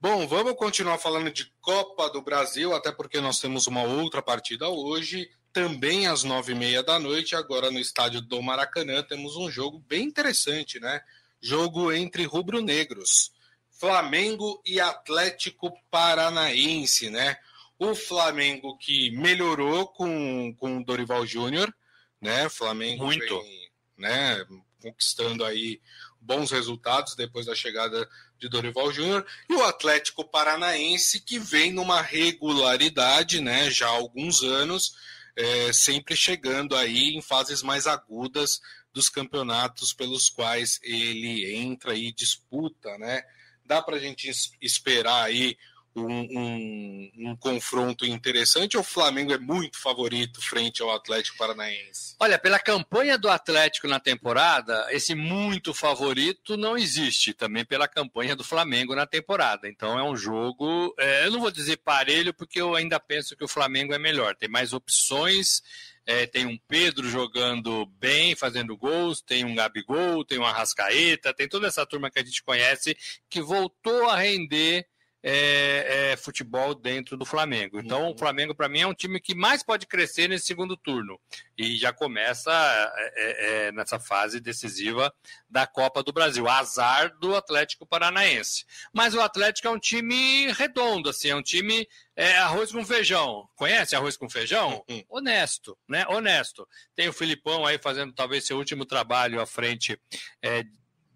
Bom, 0.00 0.28
vamos 0.28 0.54
continuar 0.54 0.96
falando 0.98 1.30
de 1.30 1.52
Copa 1.60 2.08
do 2.08 2.22
Brasil, 2.22 2.72
até 2.72 2.92
porque 2.92 3.20
nós 3.20 3.40
temos 3.40 3.66
uma 3.66 3.82
outra 3.82 4.22
partida 4.22 4.68
hoje, 4.68 5.28
também 5.58 6.06
às 6.06 6.22
nove 6.22 6.52
e 6.52 6.54
meia 6.54 6.84
da 6.84 7.00
noite, 7.00 7.34
agora 7.34 7.68
no 7.68 7.80
estádio 7.80 8.20
do 8.20 8.40
Maracanã, 8.40 9.02
temos 9.02 9.34
um 9.34 9.50
jogo 9.50 9.80
bem 9.88 10.04
interessante, 10.04 10.78
né? 10.78 11.00
Jogo 11.40 11.92
entre 11.92 12.22
rubro-negros, 12.22 13.32
Flamengo 13.68 14.62
e 14.64 14.80
Atlético 14.80 15.72
Paranaense, 15.90 17.10
né? 17.10 17.36
O 17.76 17.92
Flamengo 17.92 18.78
que 18.78 19.10
melhorou 19.10 19.88
com, 19.88 20.54
com 20.54 20.78
o 20.78 20.84
Dorival 20.84 21.26
Júnior, 21.26 21.74
né? 22.20 22.48
Flamengo 22.48 23.06
muito, 23.06 23.42
vem, 23.42 23.70
né? 23.96 24.46
Conquistando 24.80 25.44
aí 25.44 25.80
bons 26.20 26.52
resultados 26.52 27.16
depois 27.16 27.46
da 27.46 27.54
chegada 27.56 28.08
de 28.38 28.48
Dorival 28.48 28.92
Júnior, 28.92 29.26
e 29.50 29.54
o 29.54 29.64
Atlético 29.64 30.22
Paranaense, 30.22 31.20
que 31.20 31.36
vem 31.36 31.72
numa 31.72 32.00
regularidade 32.00 33.40
né, 33.40 33.68
já 33.70 33.86
há 33.88 33.90
alguns 33.90 34.44
anos, 34.44 34.94
é, 35.38 35.72
sempre 35.72 36.16
chegando 36.16 36.74
aí 36.74 37.16
em 37.16 37.22
fases 37.22 37.62
mais 37.62 37.86
agudas 37.86 38.60
dos 38.92 39.08
campeonatos 39.08 39.92
pelos 39.92 40.28
quais 40.28 40.80
ele 40.82 41.54
entra 41.54 41.94
e 41.94 42.12
disputa, 42.12 42.98
né? 42.98 43.22
Dá 43.64 43.80
para 43.80 43.96
a 43.96 44.00
gente 44.00 44.28
esperar 44.60 45.26
aí 45.26 45.56
um, 45.94 46.06
um, 46.06 47.10
um, 47.30 47.36
confronto 47.36 48.04
interessante 48.06 48.76
ou 48.76 48.82
o 48.82 48.86
Flamengo 48.86 49.32
é 49.32 49.38
muito 49.38 49.80
favorito 49.80 50.40
frente 50.40 50.82
ao 50.82 50.90
Atlético 50.90 51.38
Paranaense? 51.38 52.14
Olha, 52.20 52.38
pela 52.38 52.58
campanha 52.58 53.18
do 53.18 53.28
Atlético 53.28 53.88
na 53.88 53.98
temporada, 53.98 54.86
esse 54.90 55.14
muito 55.14 55.74
favorito 55.74 56.56
não 56.56 56.76
existe. 56.76 57.32
Também 57.32 57.64
pela 57.64 57.88
campanha 57.88 58.36
do 58.36 58.44
Flamengo 58.44 58.94
na 58.94 59.06
temporada. 59.06 59.68
Então 59.68 59.98
é 59.98 60.02
um 60.02 60.16
jogo, 60.16 60.94
é, 60.98 61.26
eu 61.26 61.30
não 61.30 61.40
vou 61.40 61.50
dizer 61.50 61.78
parelho, 61.78 62.32
porque 62.34 62.60
eu 62.60 62.74
ainda 62.74 63.00
penso 63.00 63.36
que 63.36 63.44
o 63.44 63.48
Flamengo 63.48 63.94
é 63.94 63.98
melhor. 63.98 64.34
Tem 64.36 64.48
mais 64.48 64.72
opções. 64.72 65.62
É, 66.06 66.26
tem 66.26 66.46
um 66.46 66.58
Pedro 66.66 67.06
jogando 67.06 67.84
bem, 67.84 68.34
fazendo 68.34 68.74
gols, 68.74 69.20
tem 69.20 69.44
um 69.44 69.54
Gabigol, 69.54 70.24
tem 70.24 70.38
um 70.38 70.46
Arrascaeta, 70.46 71.34
tem 71.34 71.46
toda 71.46 71.66
essa 71.66 71.84
turma 71.84 72.10
que 72.10 72.18
a 72.18 72.24
gente 72.24 72.42
conhece 72.42 72.96
que 73.28 73.42
voltou 73.42 74.08
a 74.08 74.16
render 74.16 74.86
é, 75.30 76.12
é, 76.12 76.16
futebol 76.16 76.74
dentro 76.74 77.14
do 77.14 77.26
Flamengo. 77.26 77.78
Então, 77.78 78.04
uhum. 78.04 78.14
o 78.14 78.18
Flamengo, 78.18 78.54
para 78.54 78.66
mim, 78.66 78.80
é 78.80 78.86
um 78.86 78.94
time 78.94 79.20
que 79.20 79.34
mais 79.34 79.62
pode 79.62 79.86
crescer 79.86 80.26
nesse 80.26 80.46
segundo 80.46 80.74
turno. 80.74 81.20
E 81.56 81.76
já 81.76 81.92
começa 81.92 82.50
é, 82.96 83.12
é, 83.14 83.66
é, 83.66 83.72
nessa 83.72 84.00
fase 84.00 84.40
decisiva 84.40 85.12
da 85.46 85.66
Copa 85.66 86.02
do 86.02 86.14
Brasil. 86.14 86.48
Azar 86.48 87.14
do 87.18 87.36
Atlético 87.36 87.84
Paranaense. 87.84 88.64
Mas 88.90 89.12
o 89.12 89.20
Atlético 89.20 89.68
é 89.68 89.70
um 89.70 89.78
time 89.78 90.50
redondo, 90.52 91.10
assim, 91.10 91.28
é 91.28 91.36
um 91.36 91.42
time 91.42 91.86
é, 92.16 92.38
arroz 92.38 92.72
com 92.72 92.82
feijão. 92.82 93.46
Conhece 93.54 93.94
arroz 93.94 94.16
com 94.16 94.30
feijão? 94.30 94.82
Uhum. 94.88 95.04
Honesto, 95.10 95.76
né? 95.86 96.06
Honesto. 96.08 96.66
Tem 96.94 97.06
o 97.06 97.12
Filipão 97.12 97.66
aí 97.66 97.78
fazendo 97.78 98.14
talvez 98.14 98.46
seu 98.46 98.56
último 98.56 98.86
trabalho 98.86 99.42
à 99.42 99.46
frente 99.46 100.00
é, 100.42 100.64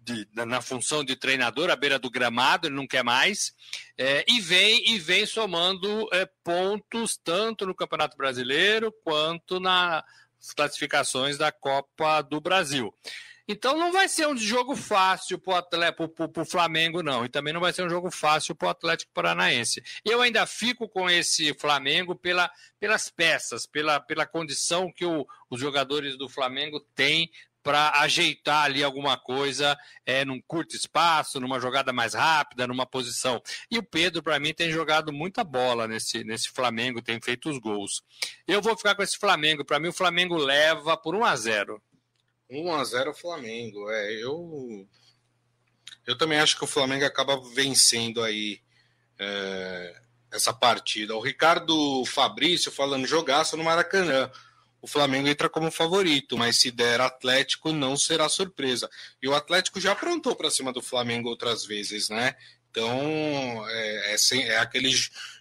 de, 0.03 0.27
na 0.33 0.61
função 0.61 1.03
de 1.03 1.15
treinador 1.15 1.69
à 1.69 1.75
beira 1.75 1.97
do 1.97 2.09
gramado, 2.09 2.67
ele 2.67 2.75
não 2.75 2.87
quer 2.87 3.03
mais, 3.03 3.53
é, 3.97 4.25
e 4.27 4.41
vem 4.41 4.91
e 4.91 4.99
vem 4.99 5.25
somando 5.25 6.09
é, 6.11 6.27
pontos 6.43 7.17
tanto 7.23 7.65
no 7.65 7.75
Campeonato 7.75 8.17
Brasileiro 8.17 8.91
quanto 9.03 9.59
nas 9.59 10.03
classificações 10.55 11.37
da 11.37 11.51
Copa 11.51 12.21
do 12.21 12.41
Brasil. 12.41 12.93
Então 13.45 13.77
não 13.77 13.91
vai 13.91 14.07
ser 14.07 14.25
um 14.25 14.37
jogo 14.37 14.73
fácil 14.75 15.37
para 15.37 15.67
o 16.37 16.45
Flamengo, 16.45 17.03
não. 17.03 17.25
E 17.25 17.29
também 17.29 17.53
não 17.53 17.59
vai 17.59 17.73
ser 17.73 17.83
um 17.83 17.89
jogo 17.89 18.09
fácil 18.09 18.55
para 18.55 18.67
o 18.67 18.71
Atlético 18.71 19.11
Paranaense. 19.13 19.83
Eu 20.05 20.21
ainda 20.21 20.45
fico 20.45 20.87
com 20.87 21.09
esse 21.09 21.53
Flamengo 21.55 22.15
pela, 22.15 22.49
pelas 22.79 23.09
peças, 23.09 23.65
pela, 23.65 23.99
pela 23.99 24.25
condição 24.25 24.91
que 24.91 25.05
o, 25.05 25.27
os 25.49 25.59
jogadores 25.59 26.17
do 26.17 26.29
Flamengo 26.29 26.79
têm 26.95 27.29
para 27.63 28.01
ajeitar 28.01 28.65
ali 28.65 28.83
alguma 28.83 29.17
coisa 29.17 29.77
é, 30.05 30.25
num 30.25 30.41
curto 30.41 30.75
espaço, 30.75 31.39
numa 31.39 31.59
jogada 31.59 31.93
mais 31.93 32.13
rápida, 32.13 32.67
numa 32.67 32.85
posição. 32.85 33.41
E 33.71 33.79
o 33.79 33.83
Pedro, 33.83 34.21
para 34.21 34.39
mim, 34.39 34.53
tem 34.53 34.69
jogado 34.69 35.13
muita 35.13 35.43
bola 35.43 35.87
nesse, 35.87 36.23
nesse 36.25 36.49
Flamengo, 36.49 37.01
tem 37.01 37.19
feito 37.21 37.49
os 37.49 37.57
gols. 37.57 38.03
Eu 38.45 38.61
vou 38.61 38.77
ficar 38.77 38.95
com 38.95 39.01
esse 39.01 39.17
Flamengo. 39.17 39.63
Para 39.63 39.79
mim, 39.79 39.87
o 39.87 39.93
Flamengo 39.93 40.35
leva 40.35 40.97
por 40.97 41.15
1 41.15 41.23
a 41.23 41.35
0 41.35 41.81
1 42.49 42.73
a 42.75 42.83
0 42.83 43.13
Flamengo. 43.13 43.89
É, 43.89 44.13
eu 44.21 44.87
eu 46.05 46.17
também 46.17 46.39
acho 46.39 46.57
que 46.57 46.63
o 46.63 46.67
Flamengo 46.67 47.05
acaba 47.05 47.39
vencendo 47.55 48.21
aí 48.21 48.61
é, 49.17 50.01
essa 50.31 50.53
partida. 50.53 51.15
O 51.15 51.21
Ricardo 51.21 52.03
Fabrício 52.05 52.71
falando 52.71 53.07
jogaço 53.07 53.55
no 53.55 53.63
Maracanã 53.63 54.29
o 54.83 54.87
Flamengo 54.87 55.29
entra 55.29 55.47
como 55.49 55.71
favorito, 55.71 56.37
mas 56.37 56.57
se 56.57 56.69
der 56.69 56.99
Atlético, 56.99 57.71
não 57.71 57.95
será 57.95 58.27
surpresa. 58.27 58.89
E 59.21 59.29
o 59.29 59.33
Atlético 59.33 59.79
já 59.79 59.93
aprontou 59.93 60.35
para 60.35 60.51
cima 60.51 60.73
do 60.73 60.81
Flamengo 60.81 61.29
outras 61.29 61.65
vezes, 61.65 62.09
né? 62.09 62.35
Então 62.69 63.65
é, 63.69 64.13
é, 64.13 64.37
é, 64.39 64.57
aquele 64.57 64.91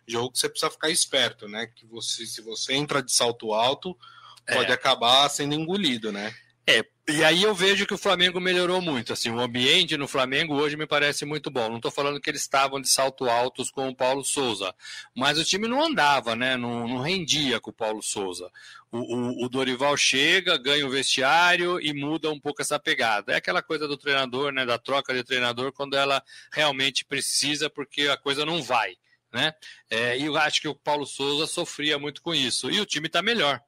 jogo 0.07 0.31
que 0.31 0.39
você 0.39 0.49
precisa 0.49 0.71
ficar 0.71 0.91
esperto, 0.91 1.49
né? 1.49 1.67
Que 1.67 1.85
você, 1.87 2.25
se 2.25 2.41
você 2.41 2.75
entra 2.75 3.03
de 3.03 3.13
salto 3.13 3.53
alto, 3.53 3.99
pode 4.47 4.71
é. 4.71 4.75
acabar 4.75 5.29
sendo 5.29 5.57
engolido, 5.57 6.13
né? 6.13 6.33
É, 6.67 6.85
e 7.09 7.25
aí 7.25 7.43
eu 7.43 7.53
vejo 7.53 7.85
que 7.87 7.95
o 7.95 7.99
Flamengo 7.99 8.41
melhorou 8.41 8.81
muito. 8.81 9.13
Assim, 9.13 9.31
o 9.31 9.41
ambiente 9.41 9.97
no 9.97 10.07
Flamengo 10.07 10.55
hoje 10.55 10.77
me 10.77 10.87
parece 10.87 11.25
muito 11.25 11.51
bom. 11.51 11.69
Não 11.69 11.77
estou 11.77 11.91
falando 11.91 12.21
que 12.21 12.31
eles 12.31 12.43
estavam 12.43 12.81
de 12.81 12.89
salto 12.89 13.29
altos 13.29 13.71
com 13.71 13.89
o 13.89 13.95
Paulo 13.95 14.25
Souza, 14.25 14.73
mas 15.17 15.37
o 15.39 15.45
time 15.45 15.67
não 15.67 15.85
andava, 15.85 16.37
né? 16.37 16.57
Não, 16.57 16.87
não 16.87 17.01
rendia 17.01 17.61
com 17.61 17.71
o 17.71 17.75
Paulo 17.75 18.01
Souza. 18.01 18.49
O, 18.93 18.99
o, 18.99 19.45
o, 19.45 19.49
Dorival 19.49 19.97
chega, 19.97 20.57
ganha 20.57 20.87
o 20.87 20.91
vestiário 20.91 21.81
e 21.81 21.93
muda 21.93 22.31
um 22.31 22.39
pouco 22.39 22.63
essa 22.63 22.79
pegada. 22.79 23.33
É 23.33 23.37
aquela 23.37 23.63
coisa 23.63 23.89
do 23.89 23.97
treinador, 23.97 24.53
né? 24.53 24.65
Da 24.65 24.79
troca 24.79 25.13
de 25.13 25.25
treinador 25.25 25.73
quando 25.73 25.97
ela 25.97 26.23
realmente 26.53 27.05
precisa, 27.05 27.69
porque 27.69 28.03
a 28.03 28.17
coisa 28.17 28.47
não 28.47 28.63
vai. 28.63 28.97
Né? 29.33 29.55
É, 29.91 30.19
e 30.19 30.27
eu 30.27 30.37
acho 30.37 30.61
que 30.61 30.69
o 30.69 30.75
Paulo 30.75 31.07
Souza 31.07 31.47
sofria 31.47 31.99
muito 31.99 32.23
com 32.23 32.35
isso. 32.35 32.71
E 32.71 32.81
o 32.81 32.87
time 32.87 33.07
está 33.07 33.23
melhor 33.23 33.61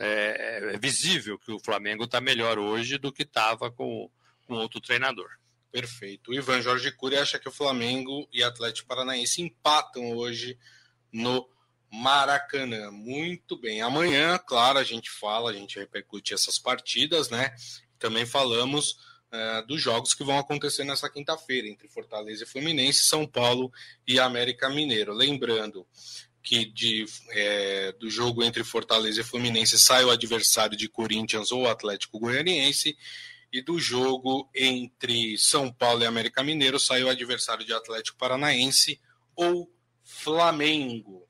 é, 0.00 0.72
é 0.74 0.78
visível 0.78 1.38
que 1.38 1.52
o 1.52 1.60
Flamengo 1.60 2.04
está 2.04 2.20
melhor 2.20 2.58
hoje 2.58 2.96
do 2.96 3.12
que 3.12 3.22
estava 3.22 3.70
com, 3.70 4.10
com 4.46 4.54
outro 4.54 4.80
treinador. 4.80 5.28
Perfeito. 5.70 6.30
O 6.30 6.34
Ivan 6.34 6.62
Jorge 6.62 6.90
Cury 6.90 7.16
acha 7.16 7.38
que 7.38 7.48
o 7.48 7.52
Flamengo 7.52 8.26
e 8.32 8.42
Atlético 8.42 8.88
Paranaense 8.88 9.42
empatam 9.42 10.16
hoje 10.16 10.58
no 11.12 11.46
Maracanã. 11.92 12.90
Muito 12.90 13.56
bem. 13.56 13.82
Amanhã, 13.82 14.38
claro, 14.38 14.78
a 14.78 14.84
gente 14.84 15.10
fala, 15.10 15.50
a 15.50 15.54
gente 15.54 15.78
repercute 15.78 16.32
essas 16.32 16.58
partidas, 16.58 17.28
né? 17.28 17.54
Também 17.98 18.24
falamos 18.24 18.92
uh, 19.32 19.66
dos 19.66 19.80
jogos 19.80 20.14
que 20.14 20.24
vão 20.24 20.38
acontecer 20.38 20.82
nessa 20.82 21.10
quinta-feira, 21.10 21.68
entre 21.68 21.88
Fortaleza 21.88 22.44
e 22.44 22.46
Fluminense, 22.46 23.04
São 23.04 23.26
Paulo 23.26 23.70
e 24.06 24.18
América 24.18 24.68
Mineiro. 24.70 25.12
Lembrando 25.12 25.86
que 26.50 26.64
de, 26.64 27.06
é, 27.28 27.92
do 27.92 28.10
jogo 28.10 28.42
entre 28.42 28.64
Fortaleza 28.64 29.20
e 29.20 29.24
Fluminense 29.24 29.78
sai 29.78 30.04
o 30.04 30.10
adversário 30.10 30.76
de 30.76 30.88
Corinthians 30.88 31.52
ou 31.52 31.68
Atlético 31.68 32.18
Goianiense, 32.18 32.98
e 33.52 33.62
do 33.62 33.78
jogo 33.78 34.50
entre 34.52 35.38
São 35.38 35.72
Paulo 35.72 36.02
e 36.02 36.06
América 36.06 36.42
Mineiro 36.42 36.76
sai 36.76 37.04
o 37.04 37.08
adversário 37.08 37.64
de 37.64 37.72
Atlético 37.72 38.18
Paranaense 38.18 39.00
ou 39.36 39.72
Flamengo. 40.02 41.24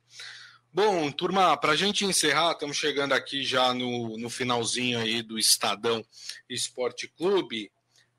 Bom, 0.72 1.12
turma, 1.12 1.54
para 1.54 1.72
a 1.72 1.76
gente 1.76 2.06
encerrar, 2.06 2.52
estamos 2.52 2.78
chegando 2.78 3.12
aqui 3.12 3.44
já 3.44 3.74
no, 3.74 4.16
no 4.16 4.30
finalzinho 4.30 5.00
aí 5.00 5.20
do 5.20 5.38
Estadão 5.38 6.02
Esporte 6.48 7.08
Clube. 7.08 7.70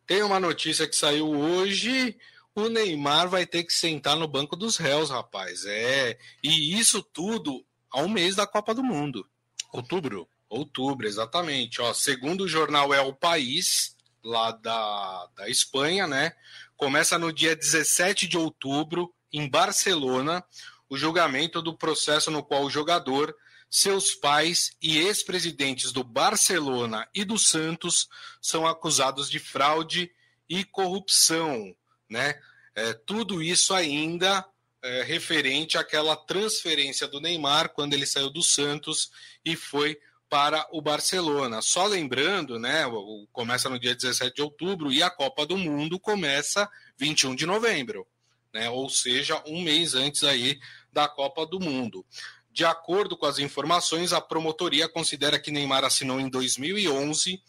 Tem 0.06 0.22
uma 0.22 0.40
notícia 0.40 0.88
que 0.88 0.96
saiu 0.96 1.28
hoje. 1.32 2.16
O 2.54 2.68
Neymar 2.68 3.30
vai 3.30 3.46
ter 3.46 3.64
que 3.64 3.74
sentar 3.74 4.16
no 4.18 4.28
banco 4.28 4.56
dos 4.56 4.78
réus, 4.78 5.10
rapaz. 5.10 5.66
É. 5.66 6.18
E 6.44 6.78
isso 6.78 7.02
tudo 7.02 7.66
a 7.90 8.02
um 8.02 8.10
mês 8.10 8.36
da 8.36 8.46
Copa 8.46 8.74
do 8.74 8.84
Mundo. 8.84 9.26
Outubro. 9.72 10.28
Outubro, 10.50 11.08
exatamente. 11.08 11.82
Ó, 11.82 11.94
segundo 11.94 12.42
o 12.42 12.48
jornal 12.48 12.94
É 12.94 13.02
o 13.02 13.14
País, 13.14 13.96
lá 14.24 14.52
da, 14.52 15.28
da 15.36 15.50
Espanha, 15.50 16.08
né? 16.08 16.34
Começa 16.76 17.18
no 17.18 17.32
dia 17.32 17.56
17 17.56 18.28
de 18.28 18.38
outubro, 18.38 19.14
em 19.32 19.48
Barcelona, 19.48 20.44
o 20.90 20.98
julgamento 20.98 21.62
do 21.62 21.78
processo 21.78 22.30
no 22.30 22.44
qual 22.44 22.66
o 22.66 22.70
jogador, 22.70 23.34
seus 23.70 24.14
pais 24.14 24.76
e 24.82 24.98
ex-presidentes 24.98 25.94
do 25.94 26.04
Barcelona 26.04 27.08
e 27.16 27.24
do 27.24 27.38
Santos 27.38 28.10
são 28.42 28.68
acusados 28.68 29.30
de 29.30 29.40
fraude 29.40 30.12
e 30.50 30.66
corrupção, 30.66 31.74
né? 32.12 32.38
É, 32.76 32.94
tudo 32.94 33.42
isso 33.42 33.74
ainda 33.74 34.46
é, 34.84 35.04
referente 35.04 35.78
àquela 35.78 36.16
transferência 36.16 37.08
do 37.08 37.22
Neymar 37.22 37.70
quando 37.70 37.94
ele 37.94 38.06
saiu 38.06 38.30
do 38.30 38.44
Santos 38.44 39.10
e 39.44 39.56
foi 39.56 39.98
para 40.30 40.68
o 40.72 40.82
Barcelona. 40.82 41.62
Só 41.62 41.86
lembrando, 41.86 42.60
né, 42.60 42.84
começa 43.32 43.70
no 43.70 43.80
dia 43.80 43.96
17 43.96 44.36
de 44.36 44.42
outubro 44.42 44.92
e 44.92 45.02
a 45.02 45.10
Copa 45.10 45.46
do 45.46 45.58
Mundo 45.58 46.00
começa 46.00 46.70
21 46.98 47.36
de 47.36 47.46
novembro, 47.46 48.08
né? 48.54 48.70
Ou 48.70 48.90
seja, 48.90 49.42
um 49.46 49.62
mês 49.62 49.94
antes 49.94 50.24
aí 50.24 50.58
da 50.92 51.08
Copa 51.08 51.46
do 51.46 51.60
Mundo. 51.60 52.06
De 52.50 52.64
acordo 52.64 53.18
com 53.18 53.26
as 53.26 53.40
informações, 53.40 54.14
a 54.14 54.22
promotoria 54.22 54.88
considera 54.88 55.40
que 55.40 55.52
Neymar 55.52 55.84
assinou 55.84 56.20
em 56.20 56.30
2011 56.30 57.42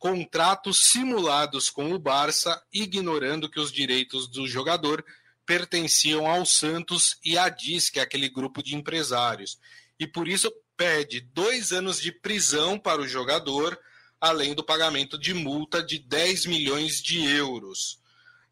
contratos 0.00 0.88
simulados 0.88 1.68
com 1.68 1.92
o 1.92 1.98
Barça, 1.98 2.60
ignorando 2.72 3.50
que 3.50 3.60
os 3.60 3.70
direitos 3.70 4.26
do 4.26 4.48
jogador 4.48 5.04
pertenciam 5.44 6.26
ao 6.26 6.46
Santos 6.46 7.18
e 7.22 7.36
à 7.36 7.50
DIS, 7.50 7.90
que 7.90 8.00
é 8.00 8.02
aquele 8.02 8.28
grupo 8.30 8.62
de 8.62 8.74
empresários. 8.74 9.58
E 9.98 10.06
por 10.06 10.26
isso 10.26 10.50
pede 10.74 11.20
dois 11.20 11.70
anos 11.70 12.00
de 12.00 12.10
prisão 12.10 12.78
para 12.78 13.02
o 13.02 13.06
jogador, 13.06 13.78
além 14.18 14.54
do 14.54 14.64
pagamento 14.64 15.18
de 15.18 15.34
multa 15.34 15.82
de 15.82 15.98
10 15.98 16.46
milhões 16.46 17.02
de 17.02 17.22
euros. 17.22 18.00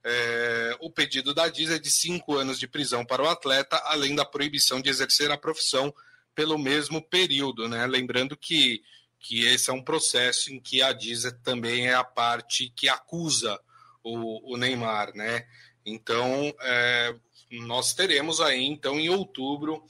É, 0.04 0.76
o 0.80 0.90
pedido 0.90 1.32
da 1.32 1.48
DIS 1.48 1.70
é 1.70 1.78
de 1.78 1.90
cinco 1.90 2.37
anos 2.37 2.58
de 2.58 2.68
prisão 2.68 3.06
para 3.06 3.22
o 3.22 3.28
atleta, 3.28 3.76
além 3.87 4.14
da 4.14 4.24
proibição 4.24 4.82
de 4.82 4.90
exercer 4.90 5.30
a 5.30 5.38
profissão 5.38 5.94
pelo 6.34 6.58
mesmo 6.58 7.00
período. 7.00 7.66
Né? 7.68 7.87
Lembrando 7.87 8.37
que, 8.37 8.82
que 9.18 9.46
esse 9.46 9.70
é 9.70 9.72
um 9.72 9.83
processo 9.83 10.52
em 10.52 10.61
que 10.61 10.83
a 10.83 10.92
DIS 10.92 11.24
também 11.42 11.88
é 11.88 11.94
a 11.94 12.04
parte 12.04 12.72
que 12.74 12.88
acusa 12.88 13.61
o, 14.02 14.54
o 14.54 14.57
Neymar. 14.57 15.12
Né? 15.14 15.46
Então, 15.85 16.54
é, 16.61 17.14
nós 17.50 17.94
teremos 17.94 18.40
aí, 18.40 18.64
então, 18.64 18.98
em 18.98 19.09
outubro, 19.09 19.85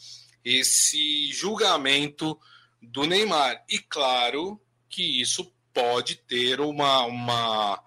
esse 0.44 1.32
julgamento 1.32 2.38
do 2.80 3.04
Neymar. 3.04 3.64
E 3.68 3.78
claro 3.78 4.60
que 4.88 5.20
isso 5.20 5.52
pode 5.72 6.16
ter 6.16 6.60
uma, 6.60 7.04
uma, 7.04 7.84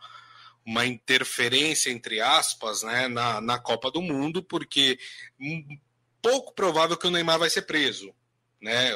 uma 0.65 0.85
interferência, 0.85 1.89
entre 1.89 2.21
aspas, 2.21 2.83
né, 2.83 3.07
na, 3.07 3.41
na 3.41 3.59
Copa 3.59 3.89
do 3.89 4.01
Mundo, 4.01 4.43
porque 4.43 4.99
pouco 6.21 6.53
provável 6.53 6.95
que 6.95 7.07
o 7.07 7.11
Neymar 7.11 7.39
vai 7.39 7.49
ser 7.49 7.63
preso. 7.63 8.13
Né? 8.61 8.91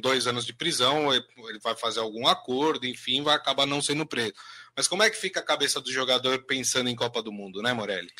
Dois 0.00 0.26
anos 0.26 0.44
de 0.44 0.52
prisão, 0.52 1.12
ele 1.12 1.58
vai 1.62 1.76
fazer 1.76 2.00
algum 2.00 2.26
acordo, 2.26 2.86
enfim, 2.86 3.22
vai 3.22 3.36
acabar 3.36 3.66
não 3.66 3.80
sendo 3.80 4.06
preso. 4.06 4.34
Mas 4.76 4.88
como 4.88 5.02
é 5.02 5.10
que 5.10 5.16
fica 5.16 5.40
a 5.40 5.44
cabeça 5.44 5.80
do 5.80 5.92
jogador 5.92 6.44
pensando 6.44 6.88
em 6.88 6.96
Copa 6.96 7.22
do 7.22 7.30
Mundo, 7.30 7.62
né, 7.62 7.72
Morelli? 7.72 8.10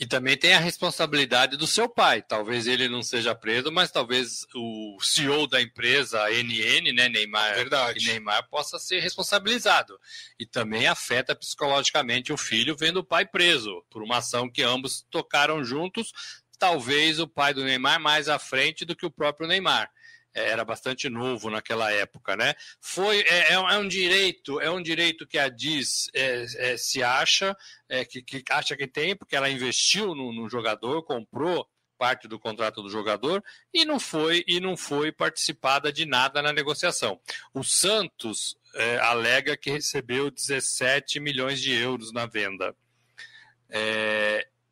E 0.00 0.06
também 0.06 0.34
tem 0.34 0.54
a 0.54 0.58
responsabilidade 0.58 1.58
do 1.58 1.66
seu 1.66 1.86
pai. 1.86 2.22
Talvez 2.22 2.66
ele 2.66 2.88
não 2.88 3.02
seja 3.02 3.34
preso, 3.34 3.70
mas 3.70 3.90
talvez 3.90 4.46
o 4.54 4.96
CEO 4.98 5.46
da 5.46 5.60
empresa, 5.60 6.24
a 6.24 6.30
NN, 6.30 6.90
né, 6.94 7.06
Neymar, 7.10 7.54
Verdade. 7.54 8.06
Neymar 8.06 8.48
possa 8.48 8.78
ser 8.78 9.00
responsabilizado. 9.00 10.00
E 10.38 10.46
também 10.46 10.86
afeta 10.86 11.36
psicologicamente 11.36 12.32
o 12.32 12.38
filho 12.38 12.74
vendo 12.74 13.00
o 13.00 13.04
pai 13.04 13.26
preso 13.26 13.84
por 13.90 14.02
uma 14.02 14.16
ação 14.16 14.50
que 14.50 14.62
ambos 14.62 15.04
tocaram 15.10 15.62
juntos. 15.62 16.12
Talvez 16.58 17.20
o 17.20 17.28
pai 17.28 17.52
do 17.52 17.62
Neymar 17.62 18.00
mais 18.00 18.26
à 18.26 18.38
frente 18.38 18.86
do 18.86 18.96
que 18.96 19.04
o 19.04 19.10
próprio 19.10 19.46
Neymar. 19.46 19.90
É, 20.32 20.50
era 20.50 20.64
bastante 20.64 21.08
novo 21.08 21.50
naquela 21.50 21.90
época, 21.92 22.36
né? 22.36 22.54
Foi 22.80 23.20
é, 23.22 23.52
é, 23.52 23.54
é 23.54 23.78
um 23.78 23.88
direito, 23.88 24.60
é 24.60 24.70
um 24.70 24.80
direito 24.80 25.26
que 25.26 25.38
a 25.38 25.48
diz 25.48 26.08
é, 26.14 26.46
é, 26.56 26.76
se 26.76 27.02
acha 27.02 27.56
é, 27.88 28.04
que, 28.04 28.22
que, 28.22 28.44
acha 28.50 28.76
que 28.76 28.86
tem, 28.86 29.16
porque 29.16 29.34
ela 29.34 29.50
investiu 29.50 30.14
no, 30.14 30.32
no, 30.32 30.48
jogador, 30.48 31.02
comprou 31.02 31.68
parte 31.98 32.28
do 32.28 32.38
contrato 32.38 32.80
do 32.80 32.88
jogador 32.88 33.42
e 33.74 33.84
não 33.84 33.98
foi 33.98 34.44
e 34.46 34.60
não 34.60 34.76
foi 34.76 35.12
participada 35.12 35.92
de 35.92 36.06
nada 36.06 36.40
na 36.40 36.52
negociação. 36.52 37.20
O 37.52 37.62
Santos 37.62 38.56
alega 39.02 39.56
que 39.56 39.70
recebeu 39.70 40.30
17 40.30 41.20
milhões 41.20 41.60
de 41.60 41.74
euros 41.74 42.10
na 42.12 42.24
venda. 42.24 42.74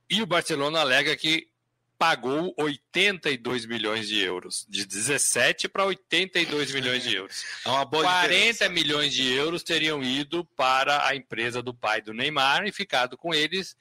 e 0.09 0.23
o 0.23 0.27
Barcelona 0.27 0.81
alega 0.81 1.15
que 1.17 1.49
pagou 1.99 2.55
82 2.57 3.67
milhões 3.67 4.07
de 4.07 4.21
euros, 4.21 4.65
de 4.69 4.87
17 4.87 5.69
para 5.69 5.85
82 5.85 6.73
milhões 6.73 7.03
de 7.03 7.17
euros. 7.17 7.45
É 7.67 7.69
uma 7.69 7.85
boa 7.85 8.05
40 8.05 8.29
diferença. 8.29 8.69
milhões 8.69 9.13
de 9.13 9.31
euros 9.33 9.63
teriam 9.63 10.03
ido 10.03 10.45
para 10.57 11.07
a 11.07 11.17
empresa 11.17 11.61
do 11.61 11.75
pai 11.75 12.01
do 12.01 12.15
Neymar 12.15 12.67
e 12.67 12.73
ficado 12.73 13.17
com 13.17 13.35
eles, 13.35 13.77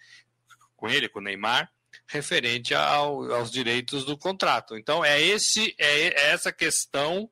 com 0.76 0.90
ele, 0.90 1.08
com 1.08 1.20
o 1.20 1.22
Neymar, 1.22 1.72
referente 2.08 2.74
ao, 2.74 3.32
aos 3.32 3.52
direitos 3.52 4.04
do 4.04 4.18
contrato. 4.18 4.76
Então 4.76 5.06
é 5.06 5.22
esse 5.22 5.76
é, 5.78 6.32
essa 6.32 6.52
questão 6.52 7.30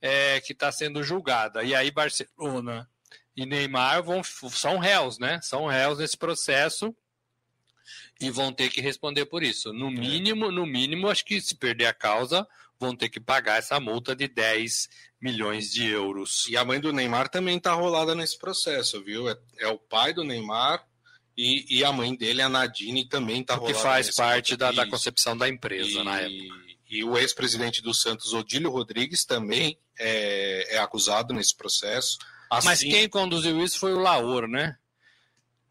é, 0.00 0.40
que 0.40 0.52
está 0.52 0.72
sendo 0.72 1.02
julgada. 1.02 1.62
E 1.62 1.74
aí 1.74 1.90
Barcelona 1.90 2.88
e 3.36 3.46
Neymar 3.46 4.02
vão 4.02 4.22
são 4.24 4.78
réus, 4.78 5.18
né? 5.18 5.38
São 5.42 5.66
réus 5.66 5.98
nesse 5.98 6.16
processo 6.16 6.94
e 8.20 8.30
vão 8.30 8.52
ter 8.52 8.70
que 8.70 8.80
responder 8.80 9.26
por 9.26 9.42
isso. 9.42 9.72
No 9.72 9.88
é. 9.88 9.90
mínimo, 9.90 10.50
no 10.50 10.66
mínimo, 10.66 11.08
acho 11.08 11.24
que 11.24 11.40
se 11.40 11.54
perder 11.54 11.86
a 11.86 11.94
causa, 11.94 12.46
vão 12.78 12.94
ter 12.94 13.08
que 13.08 13.20
pagar 13.20 13.58
essa 13.58 13.78
multa 13.80 14.14
de 14.14 14.28
10 14.28 14.88
milhões 15.20 15.70
de 15.70 15.86
euros. 15.86 16.46
E 16.48 16.56
a 16.56 16.64
mãe 16.64 16.80
do 16.80 16.92
Neymar 16.92 17.28
também 17.28 17.56
está 17.56 17.72
rolada 17.72 18.14
nesse 18.14 18.38
processo, 18.38 19.02
viu? 19.02 19.28
É, 19.28 19.36
é, 19.58 19.68
o 19.68 19.78
pai 19.78 20.12
do 20.12 20.24
Neymar 20.24 20.84
e, 21.36 21.78
e, 21.78 21.84
a 21.84 21.92
mãe 21.92 22.14
dele, 22.14 22.40
a 22.40 22.48
Nadine, 22.48 23.08
também 23.08 23.42
está 23.42 23.54
rolada. 23.54 23.74
Que 23.74 23.82
faz 23.82 24.14
parte 24.14 24.56
da, 24.56 24.72
da, 24.72 24.88
concepção 24.88 25.36
da 25.36 25.48
empresa 25.48 26.00
e, 26.00 26.04
na 26.04 26.20
época. 26.20 26.66
E 26.88 27.04
o 27.04 27.18
ex-presidente 27.18 27.82
do 27.82 27.92
Santos, 27.92 28.32
Odílio 28.32 28.70
Rodrigues, 28.70 29.24
também 29.24 29.78
é, 29.98 30.76
é 30.76 30.78
acusado 30.78 31.34
nesse 31.34 31.54
processo. 31.54 32.16
Assim... 32.50 32.68
Mas 32.68 32.80
quem 32.80 33.08
conduziu 33.08 33.62
isso 33.62 33.78
foi 33.78 33.92
o 33.92 33.98
Laor, 33.98 34.48
né? 34.48 34.76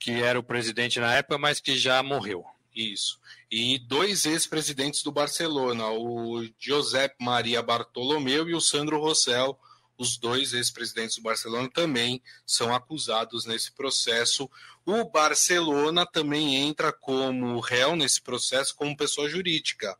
Que 0.05 0.21
era 0.21 0.39
o 0.39 0.43
presidente 0.43 0.99
na 0.99 1.15
época, 1.15 1.35
mas 1.39 1.59
que 1.59 1.75
já 1.75 2.03
morreu. 2.03 2.45
Isso. 2.75 3.19
E 3.49 3.79
dois 3.79 4.27
ex-presidentes 4.27 5.01
do 5.01 5.11
Barcelona, 5.11 5.89
o 5.89 6.47
José 6.59 7.11
Maria 7.19 7.63
Bartolomeu 7.63 8.47
e 8.47 8.53
o 8.53 8.61
Sandro 8.61 8.99
Rossell, 8.99 9.57
os 9.97 10.15
dois 10.15 10.53
ex-presidentes 10.53 11.15
do 11.15 11.23
Barcelona 11.23 11.67
também 11.73 12.21
são 12.45 12.71
acusados 12.75 13.47
nesse 13.47 13.71
processo. 13.71 14.47
O 14.85 15.09
Barcelona 15.09 16.05
também 16.05 16.55
entra 16.55 16.93
como 16.93 17.59
réu 17.59 17.95
nesse 17.95 18.21
processo 18.21 18.75
como 18.75 18.95
pessoa 18.95 19.27
jurídica, 19.27 19.97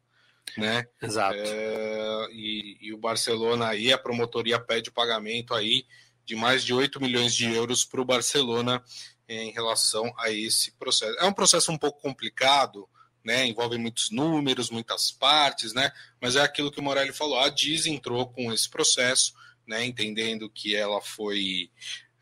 né? 0.56 0.86
Exato. 1.02 1.40
É, 1.40 2.28
e, 2.32 2.78
e, 2.80 2.94
o 2.94 2.98
Barcelona 3.00 3.70
aí, 3.70 3.92
a 3.92 3.98
promotoria 3.98 4.60
pede 4.60 4.92
o 4.92 4.94
pagamento 4.94 5.56
aí 5.56 5.84
de 6.24 6.36
mais 6.36 6.64
de 6.64 6.76
8 6.76 7.02
milhões 7.02 7.34
de 7.34 7.52
euros 7.52 7.84
para 7.84 8.02
o 8.02 8.06
Barcelona 8.06 8.84
em 9.28 9.52
relação 9.52 10.14
a 10.18 10.30
esse 10.30 10.72
processo. 10.74 11.18
É 11.20 11.26
um 11.26 11.34
processo 11.34 11.72
um 11.72 11.78
pouco 11.78 12.02
complicado, 12.02 12.88
né? 13.24 13.46
Envolve 13.46 13.78
muitos 13.78 14.12
números, 14.12 14.70
muitas 14.70 15.12
partes, 15.12 15.74
né? 15.74 15.92
Mas 16.22 16.36
é 16.36 16.42
aquilo 16.42 16.72
que 16.72 16.80
o 16.80 16.84
Morelli 16.84 17.12
falou. 17.12 17.40
A 17.40 17.50
Diz 17.50 17.86
entrou 17.86 18.28
com 18.28 18.54
esse 18.54 18.70
processo, 18.70 19.34
né? 19.68 19.84
Entendendo 19.84 20.50
que 20.50 20.76
ela 20.76 21.02
foi 21.02 21.72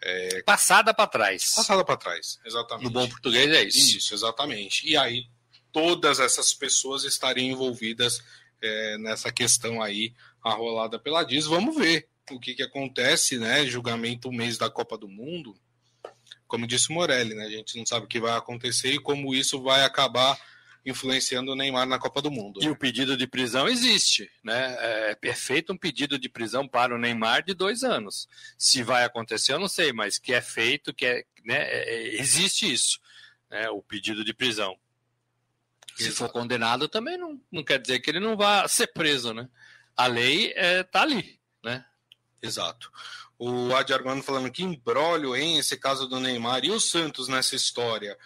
é... 0.01 0.41
passada 0.43 0.93
para 0.93 1.07
trás. 1.07 1.53
Passada 1.53 1.83
para 1.83 1.97
trás, 1.97 2.39
exatamente. 2.45 2.85
No 2.85 2.91
bom 2.91 3.07
português 3.07 3.51
é 3.51 3.63
isso. 3.63 3.97
Isso, 3.97 4.13
exatamente. 4.13 4.87
E 4.87 4.95
aí 4.95 5.27
todas 5.71 6.19
essas 6.19 6.53
pessoas 6.53 7.03
estariam 7.03 7.47
envolvidas 7.47 8.23
é, 8.61 8.97
nessa 8.99 9.31
questão 9.31 9.81
aí 9.81 10.13
arrolada 10.41 10.97
pela 10.97 11.23
Diz. 11.23 11.45
Vamos 11.45 11.75
ver 11.75 12.07
o 12.31 12.39
que, 12.39 12.53
que 12.53 12.63
acontece, 12.63 13.37
né? 13.37 13.65
Julgamento 13.65 14.31
mês 14.31 14.57
da 14.57 14.69
Copa 14.69 14.97
do 14.97 15.09
Mundo 15.09 15.53
como 16.53 16.67
disse 16.67 16.91
o 16.91 16.93
Morelli, 16.93 17.33
né? 17.33 17.45
A 17.45 17.49
gente 17.49 17.75
não 17.79 17.83
sabe 17.83 18.05
o 18.05 18.07
que 18.07 18.19
vai 18.19 18.37
acontecer 18.37 18.93
e 18.93 18.99
como 18.99 19.33
isso 19.33 19.59
vai 19.59 19.83
acabar 19.83 20.39
influenciando 20.85 21.51
o 21.51 21.55
Neymar 21.55 21.87
na 21.87 21.97
Copa 21.97 22.21
do 22.21 22.29
Mundo. 22.29 22.59
E 22.61 22.65
né? 22.65 22.69
o 22.71 22.75
pedido 22.75 23.17
de 23.17 23.25
prisão 23.25 23.67
existe, 23.67 24.29
né? 24.43 24.75
É, 24.77 25.17
é 25.19 25.33
feito 25.33 25.73
um 25.73 25.77
pedido 25.77 26.19
de 26.19 26.29
prisão 26.29 26.67
para 26.67 26.93
o 26.93 26.99
Neymar 26.99 27.43
de 27.43 27.55
dois 27.55 27.83
anos. 27.83 28.27
Se 28.55 28.83
vai 28.83 29.03
acontecer, 29.03 29.53
eu 29.53 29.59
não 29.59 29.67
sei, 29.67 29.91
mas 29.91 30.19
que 30.19 30.31
é 30.31 30.41
feito, 30.41 30.93
que 30.93 31.07
é, 31.07 31.25
né, 31.43 31.57
é, 31.57 31.95
é 31.95 32.21
existe 32.21 32.71
isso, 32.71 32.99
né, 33.49 33.67
o 33.71 33.81
pedido 33.81 34.23
de 34.23 34.31
prisão. 34.31 34.77
Se 35.95 36.03
Exato. 36.03 36.17
for 36.17 36.29
condenado, 36.29 36.87
também 36.87 37.17
não, 37.17 37.41
não 37.51 37.63
quer 37.63 37.79
dizer 37.79 37.99
que 37.99 38.11
ele 38.11 38.19
não 38.19 38.37
vá 38.37 38.67
ser 38.67 38.93
preso, 38.93 39.33
né? 39.33 39.49
A 39.97 40.05
lei 40.05 40.49
está 40.49 40.61
é, 40.61 40.83
tá 40.83 41.01
ali, 41.01 41.39
né? 41.63 41.83
Exato. 42.43 42.91
O 43.45 43.75
Adi 43.75 43.93
Armando 43.93 44.23
falando 44.23 44.49
que 44.49 44.63
embrólio 44.63 45.35
em 45.35 45.57
esse 45.57 45.75
caso 45.75 46.07
do 46.07 46.17
Neymar 46.17 46.63
e 46.63 46.71
o 46.71 46.79
Santos 46.79 47.27
nessa 47.27 47.57
história. 47.57 48.17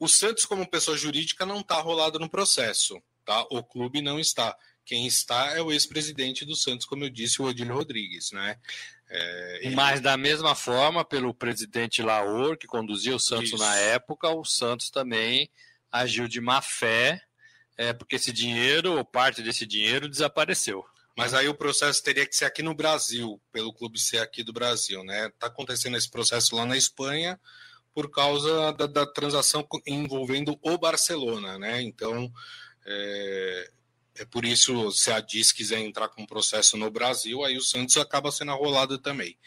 O 0.00 0.08
Santos, 0.08 0.44
como 0.44 0.68
pessoa 0.68 0.96
jurídica, 0.96 1.46
não 1.46 1.60
está 1.60 1.80
rolado 1.80 2.18
no 2.18 2.28
processo, 2.28 3.00
tá? 3.24 3.46
O 3.50 3.62
clube 3.62 4.02
não 4.02 4.18
está. 4.18 4.56
Quem 4.84 5.06
está 5.06 5.56
é 5.56 5.62
o 5.62 5.70
ex-presidente 5.70 6.44
do 6.44 6.56
Santos, 6.56 6.86
como 6.86 7.04
eu 7.04 7.08
disse, 7.08 7.40
o 7.40 7.44
Odílio 7.44 7.72
Rodrigues, 7.72 8.32
né? 8.32 8.58
É, 9.08 9.60
ele... 9.62 9.76
Mas 9.76 10.00
da 10.00 10.16
mesma 10.16 10.56
forma, 10.56 11.04
pelo 11.04 11.32
presidente 11.32 12.02
Laor, 12.02 12.58
que 12.58 12.66
conduzia 12.66 13.14
o 13.14 13.20
Santos 13.20 13.50
Isso. 13.50 13.58
na 13.58 13.76
época, 13.76 14.28
o 14.28 14.44
Santos 14.44 14.90
também 14.90 15.48
agiu 15.90 16.26
de 16.26 16.40
má 16.40 16.60
fé, 16.60 17.22
é, 17.76 17.92
porque 17.92 18.16
esse 18.16 18.32
dinheiro, 18.32 18.98
ou 18.98 19.04
parte 19.04 19.40
desse 19.40 19.64
dinheiro, 19.64 20.08
desapareceu. 20.08 20.84
Mas 21.16 21.32
aí 21.32 21.48
o 21.48 21.54
processo 21.54 22.02
teria 22.02 22.26
que 22.26 22.34
ser 22.34 22.44
aqui 22.44 22.62
no 22.62 22.74
Brasil, 22.74 23.40
pelo 23.52 23.72
clube 23.72 23.98
ser 24.00 24.18
aqui 24.18 24.42
do 24.42 24.52
Brasil, 24.52 25.04
né? 25.04 25.28
Está 25.28 25.46
acontecendo 25.46 25.96
esse 25.96 26.10
processo 26.10 26.56
lá 26.56 26.66
na 26.66 26.76
Espanha 26.76 27.40
por 27.94 28.10
causa 28.10 28.72
da, 28.72 28.86
da 28.86 29.06
transação 29.06 29.66
envolvendo 29.86 30.58
o 30.60 30.76
Barcelona, 30.76 31.58
né? 31.58 31.80
Então 31.82 32.32
é, 32.84 33.70
é, 34.16 34.24
por 34.24 34.44
isso 34.44 34.90
se 34.92 35.10
a 35.10 35.20
DIS 35.20 35.52
quiser 35.52 35.78
entrar 35.78 36.08
com 36.08 36.22
um 36.22 36.26
processo 36.26 36.76
no 36.76 36.90
Brasil, 36.90 37.44
aí 37.44 37.56
o 37.56 37.62
Santos 37.62 37.96
acaba 37.96 38.30
sendo 38.30 38.52
arrolado 38.52 38.98
também. 38.98 39.38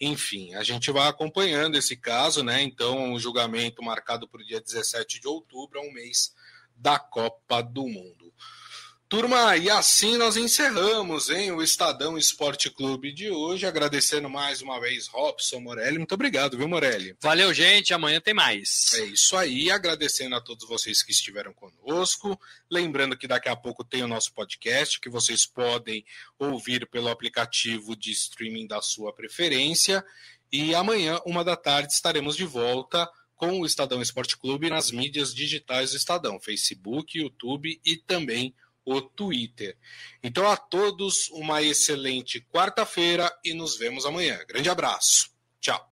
Enfim, 0.00 0.54
a 0.54 0.62
gente 0.62 0.90
vai 0.90 1.08
acompanhando 1.08 1.76
esse 1.76 1.94
caso, 1.96 2.42
né? 2.42 2.62
Então, 2.62 3.12
o 3.12 3.20
julgamento 3.20 3.82
marcado 3.82 4.26
para 4.26 4.40
o 4.40 4.44
dia 4.44 4.60
17 4.60 5.20
de 5.20 5.28
outubro, 5.28 5.78
é 5.78 5.82
um 5.82 5.92
mês 5.92 6.34
da 6.74 6.98
Copa 6.98 7.60
do 7.60 7.86
Mundo. 7.86 8.19
Turma, 9.10 9.56
e 9.56 9.68
assim 9.68 10.16
nós 10.16 10.36
encerramos 10.36 11.30
hein, 11.30 11.50
o 11.50 11.60
Estadão 11.60 12.16
Esporte 12.16 12.70
Clube 12.70 13.10
de 13.10 13.28
hoje, 13.28 13.66
agradecendo 13.66 14.30
mais 14.30 14.62
uma 14.62 14.78
vez 14.78 15.08
Robson 15.08 15.58
Morelli. 15.58 15.98
Muito 15.98 16.14
obrigado, 16.14 16.56
viu, 16.56 16.68
Morelli? 16.68 17.16
Valeu, 17.20 17.52
gente. 17.52 17.92
Amanhã 17.92 18.20
tem 18.20 18.32
mais. 18.32 18.92
É 18.94 19.06
isso 19.06 19.36
aí. 19.36 19.68
Agradecendo 19.68 20.36
a 20.36 20.40
todos 20.40 20.68
vocês 20.68 21.02
que 21.02 21.10
estiveram 21.10 21.52
conosco. 21.52 22.40
Lembrando 22.70 23.18
que 23.18 23.26
daqui 23.26 23.48
a 23.48 23.56
pouco 23.56 23.82
tem 23.82 24.04
o 24.04 24.06
nosso 24.06 24.32
podcast, 24.32 25.00
que 25.00 25.10
vocês 25.10 25.44
podem 25.44 26.04
ouvir 26.38 26.88
pelo 26.88 27.08
aplicativo 27.08 27.96
de 27.96 28.12
streaming 28.12 28.68
da 28.68 28.80
sua 28.80 29.12
preferência. 29.12 30.04
E 30.52 30.72
amanhã, 30.72 31.18
uma 31.26 31.42
da 31.42 31.56
tarde, 31.56 31.92
estaremos 31.92 32.36
de 32.36 32.44
volta 32.44 33.10
com 33.34 33.58
o 33.58 33.66
Estadão 33.66 34.00
Esporte 34.00 34.38
Clube 34.38 34.70
nas 34.70 34.92
mídias 34.92 35.34
digitais 35.34 35.90
do 35.90 35.96
Estadão, 35.96 36.38
Facebook, 36.38 37.18
YouTube 37.18 37.80
e 37.84 37.96
também 37.96 38.54
o 38.84 39.00
Twitter. 39.00 39.76
Então, 40.22 40.50
a 40.50 40.56
todos, 40.56 41.28
uma 41.30 41.62
excelente 41.62 42.40
quarta-feira 42.52 43.30
e 43.44 43.54
nos 43.54 43.76
vemos 43.76 44.04
amanhã. 44.04 44.38
Grande 44.48 44.68
abraço. 44.68 45.30
Tchau. 45.60 45.88